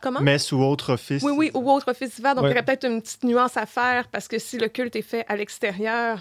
[0.02, 0.20] Comment?
[0.20, 1.22] Mais sous autre office.
[1.22, 2.34] Oui, oui, ou autre office d'hiver.
[2.34, 2.50] Donc, Ouais.
[2.50, 5.02] il y aurait peut-être une petite nuance à faire parce que si le culte est
[5.02, 6.18] fait à l'extérieur,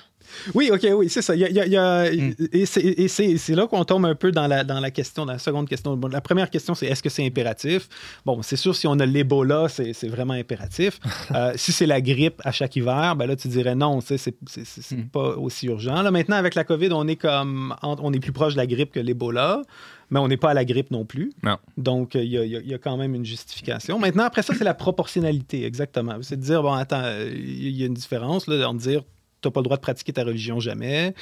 [0.53, 1.33] Oui, OK, oui, c'est ça.
[1.33, 2.35] Il y a- il y Mm.
[2.53, 5.67] Et c'est- là qu'on tombe un peu dans la, dans la question, dans la seconde
[5.67, 5.97] question.
[5.97, 7.89] Bon, la première question, c'est est-ce que c'est impératif?
[8.23, 10.99] Bon, c'est sûr, si on a l'Ebola, c'est c'est vraiment impératif.
[11.35, 15.03] Euh, si c'est la grippe à chaque hiver, ben là, tu dirais non, c'est Mm.
[15.11, 16.01] pas aussi urgent.
[16.03, 18.91] Là, maintenant, avec la COVID, on est comme on est plus proche de la grippe
[18.91, 19.63] que l'Ebola,
[20.11, 21.31] mais on n'est pas à la grippe non plus.
[21.41, 21.57] Non.
[21.77, 23.97] Donc, il y, y a- il y a quand même une justification.
[23.97, 26.17] Maintenant, après ça, c'est la proportionnalité, exactement.
[26.21, 27.03] C'est de dire, bon, attends,
[27.33, 29.01] il y a une différence, là, en dire,
[29.41, 31.15] tu n'as pas le droit de pratiquer ta religion jamais,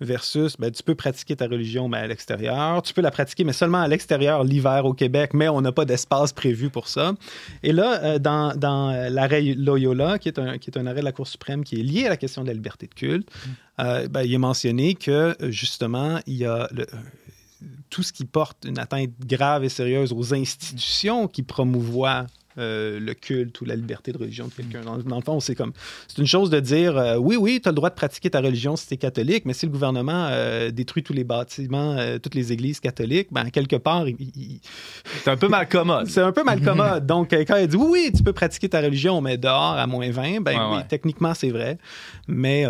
[0.00, 2.80] versus, ben, tu peux pratiquer ta religion, mais à l'extérieur.
[2.82, 5.84] Tu peux la pratiquer, mais seulement à l'extérieur l'hiver au Québec, mais on n'a pas
[5.84, 7.14] d'espace prévu pour ça.
[7.64, 11.04] Et là, euh, dans, dans l'arrêt Loyola, qui est, un, qui est un arrêt de
[11.04, 13.28] la Cour suprême qui est lié à la question de la liberté de culte,
[13.80, 16.86] euh, ben, il est mentionné que, justement, il y a le-
[17.90, 22.26] tout ce qui porte une atteinte grave et sérieuse aux institutions qui promouvoient
[22.56, 24.80] euh, le culte ou la liberté de religion de quelqu'un.
[24.80, 25.72] Dans, dans le fond, c'est comme
[26.08, 28.40] c'est une chose de dire euh, oui, oui, tu as le droit de pratiquer ta
[28.40, 32.34] religion si tu es catholique, mais si le gouvernement euh, détruit tous les bâtiments, toutes
[32.34, 34.60] les églises catholiques, ben quelque part, il- il-
[35.22, 36.06] C'est un peu mal commode.
[36.08, 37.06] c'est un peu mal commode.
[37.06, 40.10] Donc, quand il dit oui, oui, tu peux pratiquer ta religion, mais dehors à moins
[40.10, 40.84] 20, ben oui, ouais.
[40.88, 41.78] techniquement, c'est vrai.
[42.26, 42.62] Mais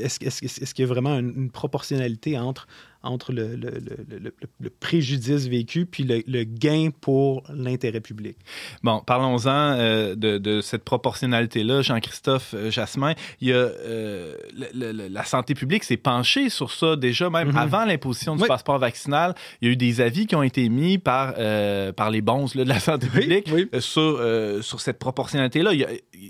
[0.00, 2.68] est-ce est-ce est-ce qu'il y a vraiment une, une proportionnalité entre,
[3.02, 8.36] entre le, le- le- le- préjudice vécu puis le, le gain pour l'intérêt public?
[8.82, 13.14] Bon, parlons-en euh, de, de cette proportionnalité-là, Jean-Christophe euh, Jasmin.
[13.40, 14.36] Il y a, euh,
[14.74, 17.56] la santé publique s'est penchée sur ça déjà, même Mhm.
[17.56, 18.48] avant l'imposition du Oui.
[18.48, 19.34] passeport vaccinal.
[19.60, 22.46] Il y a eu des avis qui ont été mis par, euh, par les bons
[22.54, 23.68] là, de la santé publique oui.
[23.80, 24.20] sur,
[24.62, 25.72] sur cette proportionnalité-là.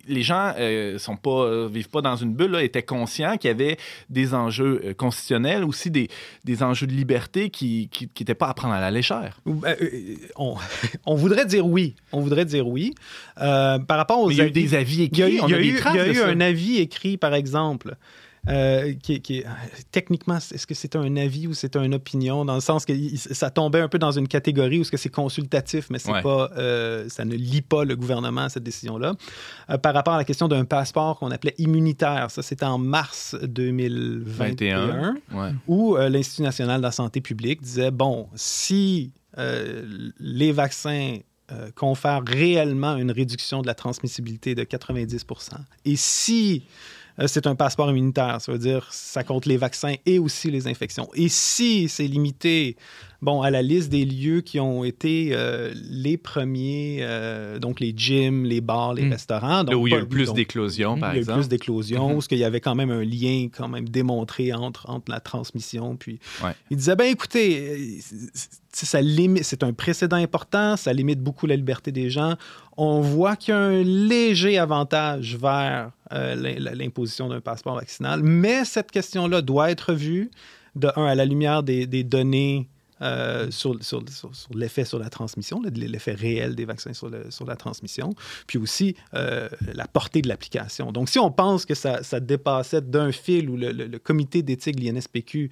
[0.08, 0.54] Les gens
[0.98, 3.76] sont pas, vivent pas dans une bulle, là, étaient conscients qu'il y avait
[4.08, 6.08] des enjeux constitutionnels, aussi des,
[6.44, 7.88] des enjeux de liberté qui
[8.18, 9.40] n'étaient pas à prendre à la légère.
[9.46, 9.90] Ou, euh, euh,
[10.36, 10.56] on,
[11.06, 11.94] on voudrait dire oui.
[12.12, 12.94] On voudrait dire oui.
[13.40, 15.26] Euh, par rapport aux Mais il y a eu avis- des avis Il y a
[15.26, 17.16] écrits, eu, on il y a, des eu- il y a eu un avis écrit,
[17.16, 17.96] par exemple,
[18.48, 19.46] euh, qui, est- qui est-
[19.92, 23.50] techniquement, est-ce que c'est un avis ou c'est une opinion, dans le sens que ça
[23.50, 26.22] tombait un peu dans une catégorie où ce que c'est consultatif, mais c'est Ouais.
[26.22, 29.14] pas, euh, ça ne lie pas le gouvernement à cette décision-là.
[29.70, 33.36] Euh, par rapport à la question d'un passeport qu'on appelait immunitaire, ça c'était en mars
[33.42, 35.50] 2021 Ouais.
[35.68, 39.12] où l'Institut national de la santé publique disait, bon, si
[40.18, 41.18] les vaccins
[41.74, 46.64] confèrent réellement une réduction de la transmissibilité de 90% et si
[47.26, 51.08] c'est un passeport immunitaire, ça veut dire ça compte les vaccins et aussi les infections.
[51.14, 52.76] Et si c'est limité
[53.22, 57.94] bon, à la liste des lieux qui ont été euh, les premiers, euh, donc les
[57.96, 59.12] gyms, les bars, les Mm.
[59.12, 59.48] restaurants.
[59.58, 61.38] Là donc où il y a eu plus d'éclosions, par il y a eu exemple.
[61.38, 62.14] plus d'éclosions, Mhm.
[62.14, 65.96] parce qu'il y avait quand même un lien quand même démontré entre, entre la transmission.
[65.96, 66.50] Puis Ouais.
[66.70, 71.20] il disait, ben écoutez, euh, c'est- c'est- ça limite, c'est un précédent important, ça limite
[71.20, 72.34] beaucoup la liberté des gens.
[72.76, 78.20] On voit qu'il y a un léger avantage vers euh, l'im- l'imposition d'un passeport vaccinal,
[78.22, 80.30] mais cette question-là doit être vue,
[80.76, 82.68] de un, à la lumière des, des données
[83.02, 87.26] euh, sur, sur- sur- sur l'effet sur la transmission, l'effet réel des vaccins sur, le-
[87.46, 88.10] la transmission,
[88.46, 90.92] puis aussi euh, la portée de l'application.
[90.92, 94.42] Donc, si on pense que ça, ça dépassait d'un fil où le, le- le comité
[94.42, 95.50] d'éthique de l'INSPQ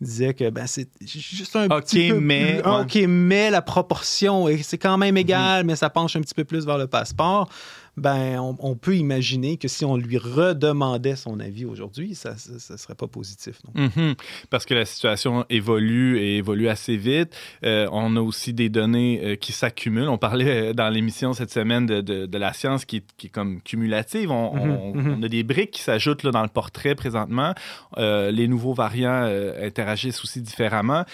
[0.00, 2.80] disait que ben, c'est juste un petit peu mais- plus- ouais.
[2.82, 6.64] OK, mais la proportion, c'est quand même égal, mais ça penche un petit peu plus
[6.66, 7.48] vers le passeport,
[7.96, 12.76] ben, on, on peut imaginer que si on lui redemandait son avis aujourd'hui, ça ne
[12.78, 13.58] serait pas positif.
[13.74, 13.84] non.
[13.96, 14.14] Mhm.
[14.50, 17.36] Parce que la situation évolue et évolue assez vite.
[17.64, 20.08] Euh, on a aussi des données euh, qui s'accumulent.
[20.08, 23.26] On parlait euh, dans l'émission cette semaine de, de- de la science qui, est- qui
[23.26, 24.30] est comme cumulative.
[24.30, 25.16] On, Mhm, on- mhm.
[25.18, 27.54] on a des briques qui s'ajoutent dans le portrait présentement.
[27.98, 29.28] Euh, les nouveaux variants
[29.62, 31.04] interagissent aussi différemment.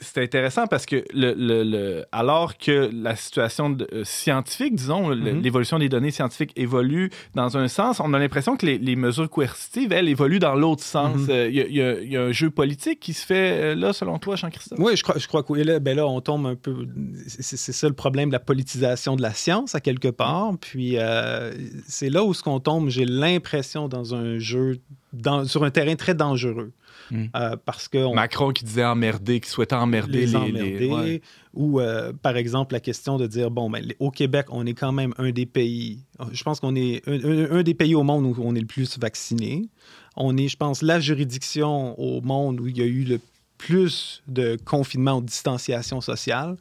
[0.00, 5.08] C'est- intéressant parce que le, le- le- alors que la situation de- scientifique, disons,
[5.40, 5.44] Mhm.
[5.44, 9.28] l'évolution des données scientifiques évolue dans un sens, on a l'impression que les, les mesures
[9.28, 11.16] coercitives, elles, évoluent dans l'autre sens.
[11.16, 11.30] Mhm.
[11.30, 13.26] Euh, Il y, a- il y a- il y a un jeu politique qui se
[13.26, 14.78] fait euh, là, selon toi, Jean-Christophe?
[14.78, 15.64] Oui, je crois, je crois que oui.
[15.64, 16.86] Là, ben là, on tombe un peu.
[17.26, 20.52] C'est c'est ça le problème de la politisation de la science, à quelque part.
[20.60, 21.52] Puis euh,
[21.88, 24.78] c'est là où ce qu'on tombe, j'ai l'impression, dans un jeu,
[25.12, 26.72] dans- sur un terrain très dangereux.
[27.10, 27.24] Mm.
[27.36, 27.98] Euh, parce que.
[27.98, 30.36] on- Macron qui disait emmerder, qui souhaitait emmerder les les...
[30.36, 30.78] emmerder.
[30.78, 31.22] les- ouais.
[31.54, 34.92] Ou, euh, par exemple, la question de dire, bon, ben, au Québec, on est quand
[34.92, 38.24] même un des pays, je pense qu'on est un, un- un des pays au monde
[38.26, 39.68] où on est le plus vacciné.
[40.16, 43.20] On est, je pense, la juridiction au monde où il y a eu le
[43.58, 46.56] plus de confinement ou de distanciation sociale.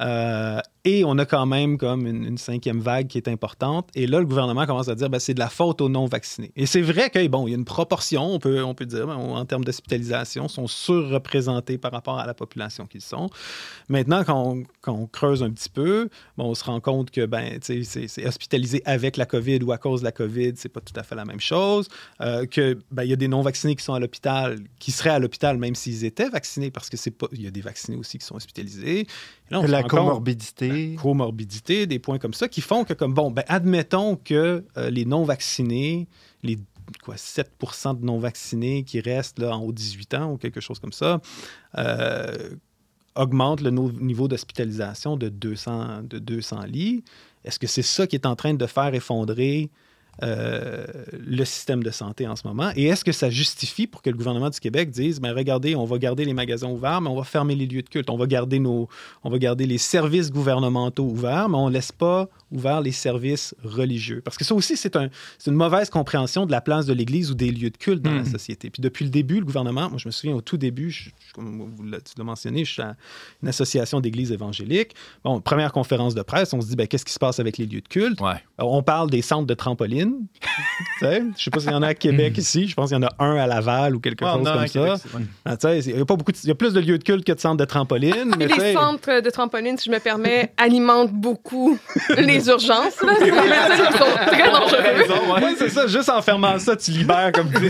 [0.00, 3.88] Euh, et on a quand même comme une, une cinquième vague qui est importante.
[3.94, 6.52] Et là, le gouvernement commence à dire ben, c'est de la faute aux non-vaccinés.
[6.56, 9.06] Et c'est vrai qu'il bon, il y a une proportion, on peut, on peut dire,
[9.06, 13.30] ben, en termes d'hospitalisation, sont surreprésentés par rapport à la population qu'ils sont.
[13.88, 17.26] Maintenant, quand on, quand on creuse un petit peu, bon, on se rend compte que
[17.26, 20.98] ben, c'est hospitalisé avec la COVID ou à cause de la COVID, c'est pas tout
[20.98, 21.88] à fait la même chose.
[22.20, 25.18] Euh, que ben, il y a des non-vaccinés qui sont à l'hôpital, qui seraient à
[25.18, 27.26] l'hôpital même s'ils étaient vaccinés, parce que c'est pas.
[27.32, 29.00] Il y a des vaccinés aussi qui sont hospitalisés.
[29.00, 29.06] Et
[29.50, 30.22] là, on La compte-
[30.74, 31.02] comorbidité.
[31.02, 35.04] comorbidité, des points comme ça qui font que, comme bon, ben, admettons que euh, les
[35.04, 36.08] non-vaccinés,
[36.42, 36.58] les
[37.02, 40.78] quoi, 7% de non-vaccinés qui restent là, en haut de 18 ans ou quelque chose
[40.78, 41.20] comme ça,
[41.78, 42.50] euh,
[43.14, 47.04] augmentent le niveau d'hospitalisation de 200, de 200 lits.
[47.44, 49.70] Est-ce que c'est ça qui est en train de faire effondrer
[50.22, 52.70] euh, le système de santé en ce moment?
[52.76, 55.84] Et est-ce que ça justifie pour que le gouvernement du Québec dise, ben regardez, on
[55.84, 58.26] va garder les magasins ouverts, mais on va fermer les lieux de culte, on va
[58.26, 58.88] garder nos,
[59.24, 63.54] on va garder les services gouvernementaux ouverts, mais on ne laisse pas ouverts les services
[63.64, 64.20] religieux.
[64.24, 65.08] Parce que ça aussi, c'est un,
[65.46, 68.20] une mauvaise compréhension de la place de l'Église ou des lieux de culte dans la
[68.22, 68.26] Mhm.
[68.30, 68.70] société.
[68.70, 71.32] Puis depuis le début, le gouvernement, moi je me souviens au tout début, je- je-
[71.34, 72.94] comme vous l'avez- tu l'as mentionné, je suis à
[73.42, 74.94] une association d'églises évangéliques.
[75.24, 77.66] Bon, première conférence de presse, on se dit, ben, qu'est-ce qui se passe avec les
[77.66, 78.20] lieux de culte?
[78.20, 78.34] Ouais.
[78.58, 80.03] Alors, On parle des centres de trampoline.
[81.00, 82.68] Sais, je sais pas s'il y en a à Québec ici.
[82.68, 84.64] Je pense qu'il y en a un à Laval ou quelque Ouais, on chose comme
[84.66, 85.18] Québec, ça.
[85.44, 86.80] Ah, tu sais, c'est- Il y a pas beaucoup de- il y a plus de
[86.80, 88.34] lieux de culte que de centres de trampoline.
[88.38, 91.78] mais tu sais- les centres de trampoline, si je me permets, alimentent beaucoup
[92.18, 93.00] les urgences.
[93.02, 93.12] Là.
[93.24, 95.42] Ils sont très dangereux.
[95.42, 95.86] Oui, c'est ça.
[95.86, 97.60] Juste en fermant ça, tu libères comme tu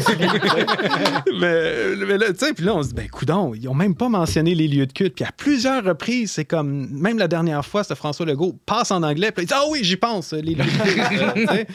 [1.39, 3.95] mais, mais là, tu sais, puis là, on se dit, ben, coudon, ils ont même
[3.95, 5.15] pas mentionné les lieux de culte.
[5.15, 9.03] Puis à plusieurs reprises, c'est comme, même la dernière fois, c'était François Legault passe en
[9.03, 11.69] anglais, puis il dit, ah oui, j'y pense, les lieux de culte.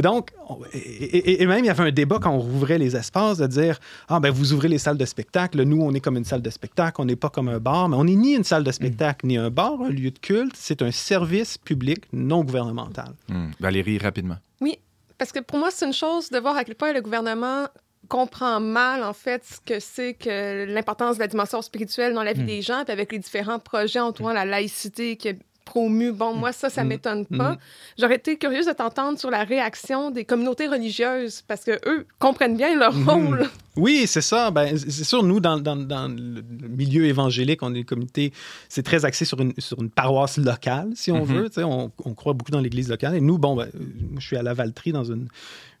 [0.00, 2.78] Et donc, on- et, et- et même, il y avait un débat quand on rouvrait
[2.78, 3.78] les espaces de dire,
[4.08, 5.62] ah, ben, vous ouvrez les salles de spectacle.
[5.62, 7.96] Nous, on est comme une salle de spectacle, on n'est pas comme un bar, mais
[7.96, 10.54] on n'est ni une salle de spectacle, ni un bar, un lieu de culte.
[10.56, 13.12] C'est un service public non gouvernemental.
[13.28, 13.50] Hmm.
[13.60, 14.38] Valérie, rapidement.
[14.62, 14.78] Oui,
[15.18, 17.66] parce que pour moi, c'est une chose de voir à quel point le gouvernement
[18.08, 22.32] comprend mal, en fait, ce que c'est que l'importance de la dimension spirituelle dans la
[22.32, 22.46] vie Mm.
[22.46, 25.32] des gens, puis avec les différents projets entourant la laïcité qui a
[25.70, 26.10] promu.
[26.12, 26.88] Bon, moi, ça, ça Mm.
[26.88, 27.52] m'étonne pas.
[27.52, 27.58] Mm.
[27.98, 32.56] J'aurais été curieuse de t'entendre sur la réaction des communautés religieuses parce que eux comprennent
[32.56, 33.08] bien leur Mhm.
[33.08, 33.48] rôle.
[33.76, 34.50] Oui, c'est ça.
[34.50, 38.32] Ben, c'est sûr, nous, dans, dans- dans le milieu évangélique, on est une communauté,
[38.68, 41.34] c'est très axé sur une, sur une paroisse locale, si on Mhm.
[41.34, 41.48] veut.
[41.48, 43.14] Tu sais, On, on croit beaucoup dans l'église locale.
[43.14, 43.78] Et nous, bon, ben, euh,
[44.18, 45.28] je suis à la Valtrie dans une,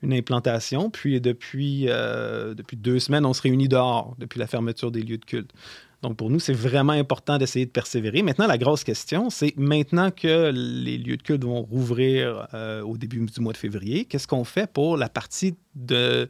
[0.02, 0.88] une implantation.
[0.88, 5.18] Puis depuis, euh, depuis deux semaines, on se réunit dehors depuis la fermeture des lieux
[5.18, 5.50] de culte.
[6.02, 8.22] Donc, pour nous, c'est vraiment important d'essayer de persévérer.
[8.22, 12.96] Maintenant, la grosse question, c'est maintenant que les lieux de culte vont rouvrir euh, au
[12.96, 16.28] début du mois de février, qu'est-ce qu'on fait pour la partie de,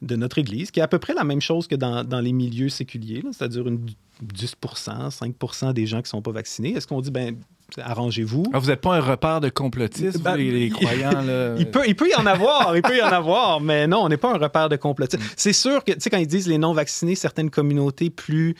[0.00, 2.32] de notre Église, qui est à peu près la même chose que dans, dans les
[2.32, 3.84] milieux séculiers, c'est-à-dire une
[4.24, 6.70] 10% 5% des gens qui ne sont pas vaccinés.
[6.74, 7.36] Est-ce qu'on dit, ben,
[7.76, 8.44] arrangez-vous?
[8.52, 11.54] Ah, vous n'êtes pas un repère de complotistes, Ben, les, les croyants, là?
[11.58, 14.08] Il peut, il peut y en avoir, il peut y en avoir, mais non, on
[14.08, 14.78] n'est pas un repère de Mm.
[14.78, 15.22] complotistes.
[15.36, 18.54] C'est sûr que, tu sais, quand ils disent les non-vaccinés, certaines communautés plus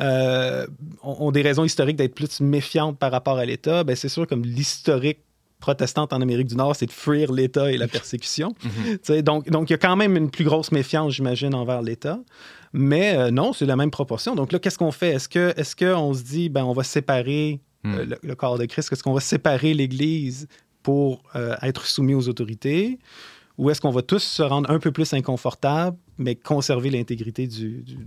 [0.00, 0.66] euh,
[1.02, 4.42] ont, des raisons historiques d'être plus méfiantes par rapport à l'État, ben c'est sûr comme
[4.44, 5.18] l'historique
[5.60, 8.54] protestante en Amérique du Nord, c'est de fuir l'État et la persécution.
[8.64, 8.70] Mhm.
[8.94, 11.82] Tu sais, donc, donc, il y a quand même une plus grosse méfiance, j'imagine, envers
[11.82, 12.18] l'État.
[12.72, 14.34] Mais euh, non, c'est la même proportion.
[14.34, 15.10] Donc là, qu'est-ce qu'on fait?
[15.10, 17.94] Est-ce que, est-ce qu'on se dit, ben, on va séparer Hmm.
[17.94, 18.92] euh, le, le corps de Christ?
[18.92, 20.46] Est-ce qu'on va séparer l'Église
[20.84, 21.22] pour
[21.62, 22.98] être soumis aux autorités?
[23.58, 27.82] Ou est-ce qu'on va tous se rendre un peu plus inconfortables, mais conserver l'intégrité du,
[27.82, 27.98] du-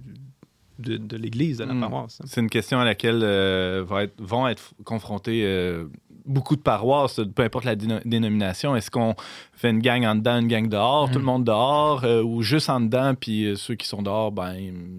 [0.79, 1.79] de, de l'Église, de la Hmm.
[1.81, 2.21] paroisse?
[2.25, 5.85] C'est une question à laquelle euh, va être- vont être confrontés euh,
[6.25, 8.75] beaucoup de paroisses, peu importe la déno- dénomination.
[8.75, 9.15] Est-ce qu'on
[9.53, 12.69] fait une gang en dedans, une gang dehors, tout le monde dehors, euh, ou juste
[12.69, 14.55] en dedans, puis euh, ceux qui sont dehors, ben,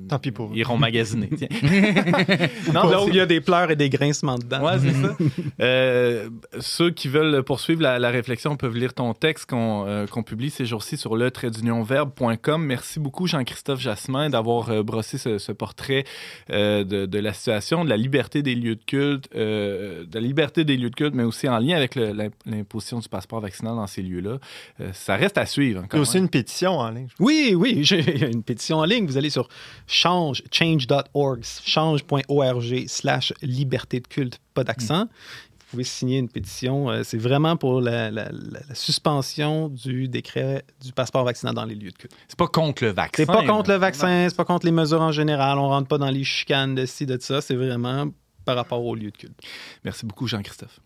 [0.08, 1.28] Tant pis pour ils iront magasiner.
[2.72, 4.62] Non, là où il y a des pleurs et des grincements dedans.
[4.64, 5.16] Ouais, c'est ça.
[5.60, 6.28] Euh,
[6.60, 10.96] ceux qui veulent poursuivre la, la réflexion peuvent lire ton texte qu'on publie ces jours-ci
[10.96, 12.62] sur le traitdunionverbe.com.
[12.64, 16.04] Merci beaucoup, Jean-Christophe Jasmin, d'avoir brossé ce, ce portrait
[16.50, 20.76] de, de la situation, de la liberté des lieux de culte, de la liberté des
[20.76, 21.96] lieux de culte, mais aussi en lien avec
[22.44, 24.38] l'imposition du passeport vaccinal dans ces lieux-là.
[24.80, 25.82] Euh, ça reste à suivre.
[25.92, 27.08] Il y a aussi une pétition en ligne.
[27.18, 29.06] Oui, oui, j'ai une pétition en ligne.
[29.06, 29.48] Vous allez sur
[29.86, 35.06] change, change.org, change.org slash liberté de culte, pas d'accent.
[35.58, 36.88] Vous pouvez signer une pétition.
[36.90, 41.64] Euh, C'est vraiment pour la, la- la- la suspension du décret du passeport vaccinal dans
[41.64, 42.14] les lieux de culte.
[42.28, 43.10] C'est pas contre le vaccin.
[43.16, 45.58] C'est pas contre le vaccin, c'est pas contre les mesures en général.
[45.58, 47.40] On rentre pas dans les chicanes de ci, de ça.
[47.40, 48.06] C'est vraiment
[48.44, 49.40] par rapport aux lieux de culte.
[49.84, 50.78] Merci beaucoup, Jean-Christophe.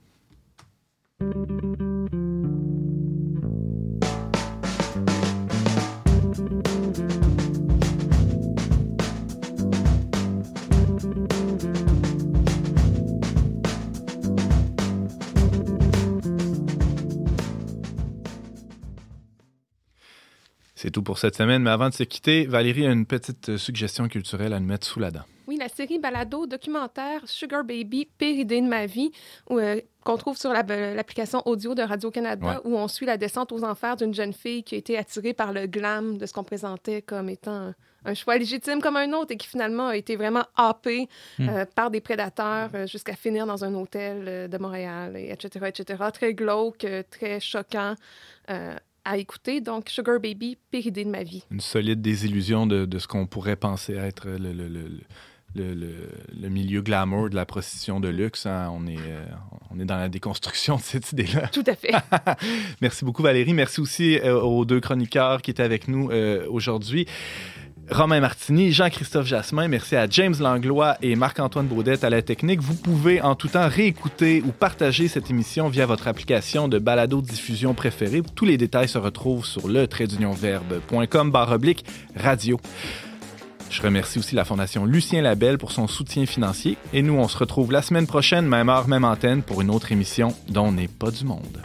[20.75, 24.09] C'est tout pour cette semaine, mais avant de se quitter, Valérie a une petite suggestion
[24.09, 25.25] culturelle à nous mettre sous la dent.
[25.51, 29.11] Oui, la série balado documentaire Sugar Baby, pire idée de ma vie,
[29.49, 30.63] où, euh, qu'on trouve sur la-
[30.95, 34.77] l'application audio de Radio-Canada, où on suit la descente aux enfers d'une jeune fille qui
[34.77, 37.75] a été attirée par le glam de ce qu'on présentait comme étant un,
[38.05, 41.09] un choix légitime comme un autre et qui finalement a été vraiment happée
[41.41, 45.67] euh, par des prédateurs euh, jusqu'à finir dans un hôtel euh, de Montréal, et etc.,
[45.67, 46.05] etc.
[46.15, 47.97] Très glauque, euh, très choquant
[48.51, 49.61] euh, à écouter.
[49.61, 51.43] Donc, Sugar Baby, pire idée de ma vie.
[51.51, 55.01] une solide désillusion de, de ce qu'on pourrait penser être le, le- le-
[55.57, 56.09] le- le-
[56.41, 58.47] le milieu glamour de la prostitution de luxe.
[58.47, 58.71] hein.
[58.73, 59.25] On, est, euh,
[59.71, 61.49] on est dans la déconstruction de cette idée-là.
[61.49, 61.93] Tout à fait.
[62.81, 63.53] Merci beaucoup, Valérie.
[63.55, 67.07] Merci aussi euh, aux deux chroniqueurs qui étaient avec nous euh, aujourd'hui.
[67.91, 72.61] Romain Martini, Jean-Christophe Jasmin, merci à James Langlois et Marc-Antoine Baudette à la technique.
[72.61, 77.21] Vous pouvez en tout temps réécouter ou partager cette émission via votre application de balado
[77.21, 78.23] diffusion préférée.
[78.37, 81.85] Tous les détails se retrouvent sur le traitdunionverbe.com barre oblique
[82.15, 82.61] radio.
[83.71, 86.77] Je remercie aussi la Fondation Lucien Labelle pour son soutien financier.
[86.93, 89.93] Et nous, on se retrouve la semaine prochaine, même heure, même antenne, pour une autre
[89.93, 91.63] émission dont n'est pas du monde.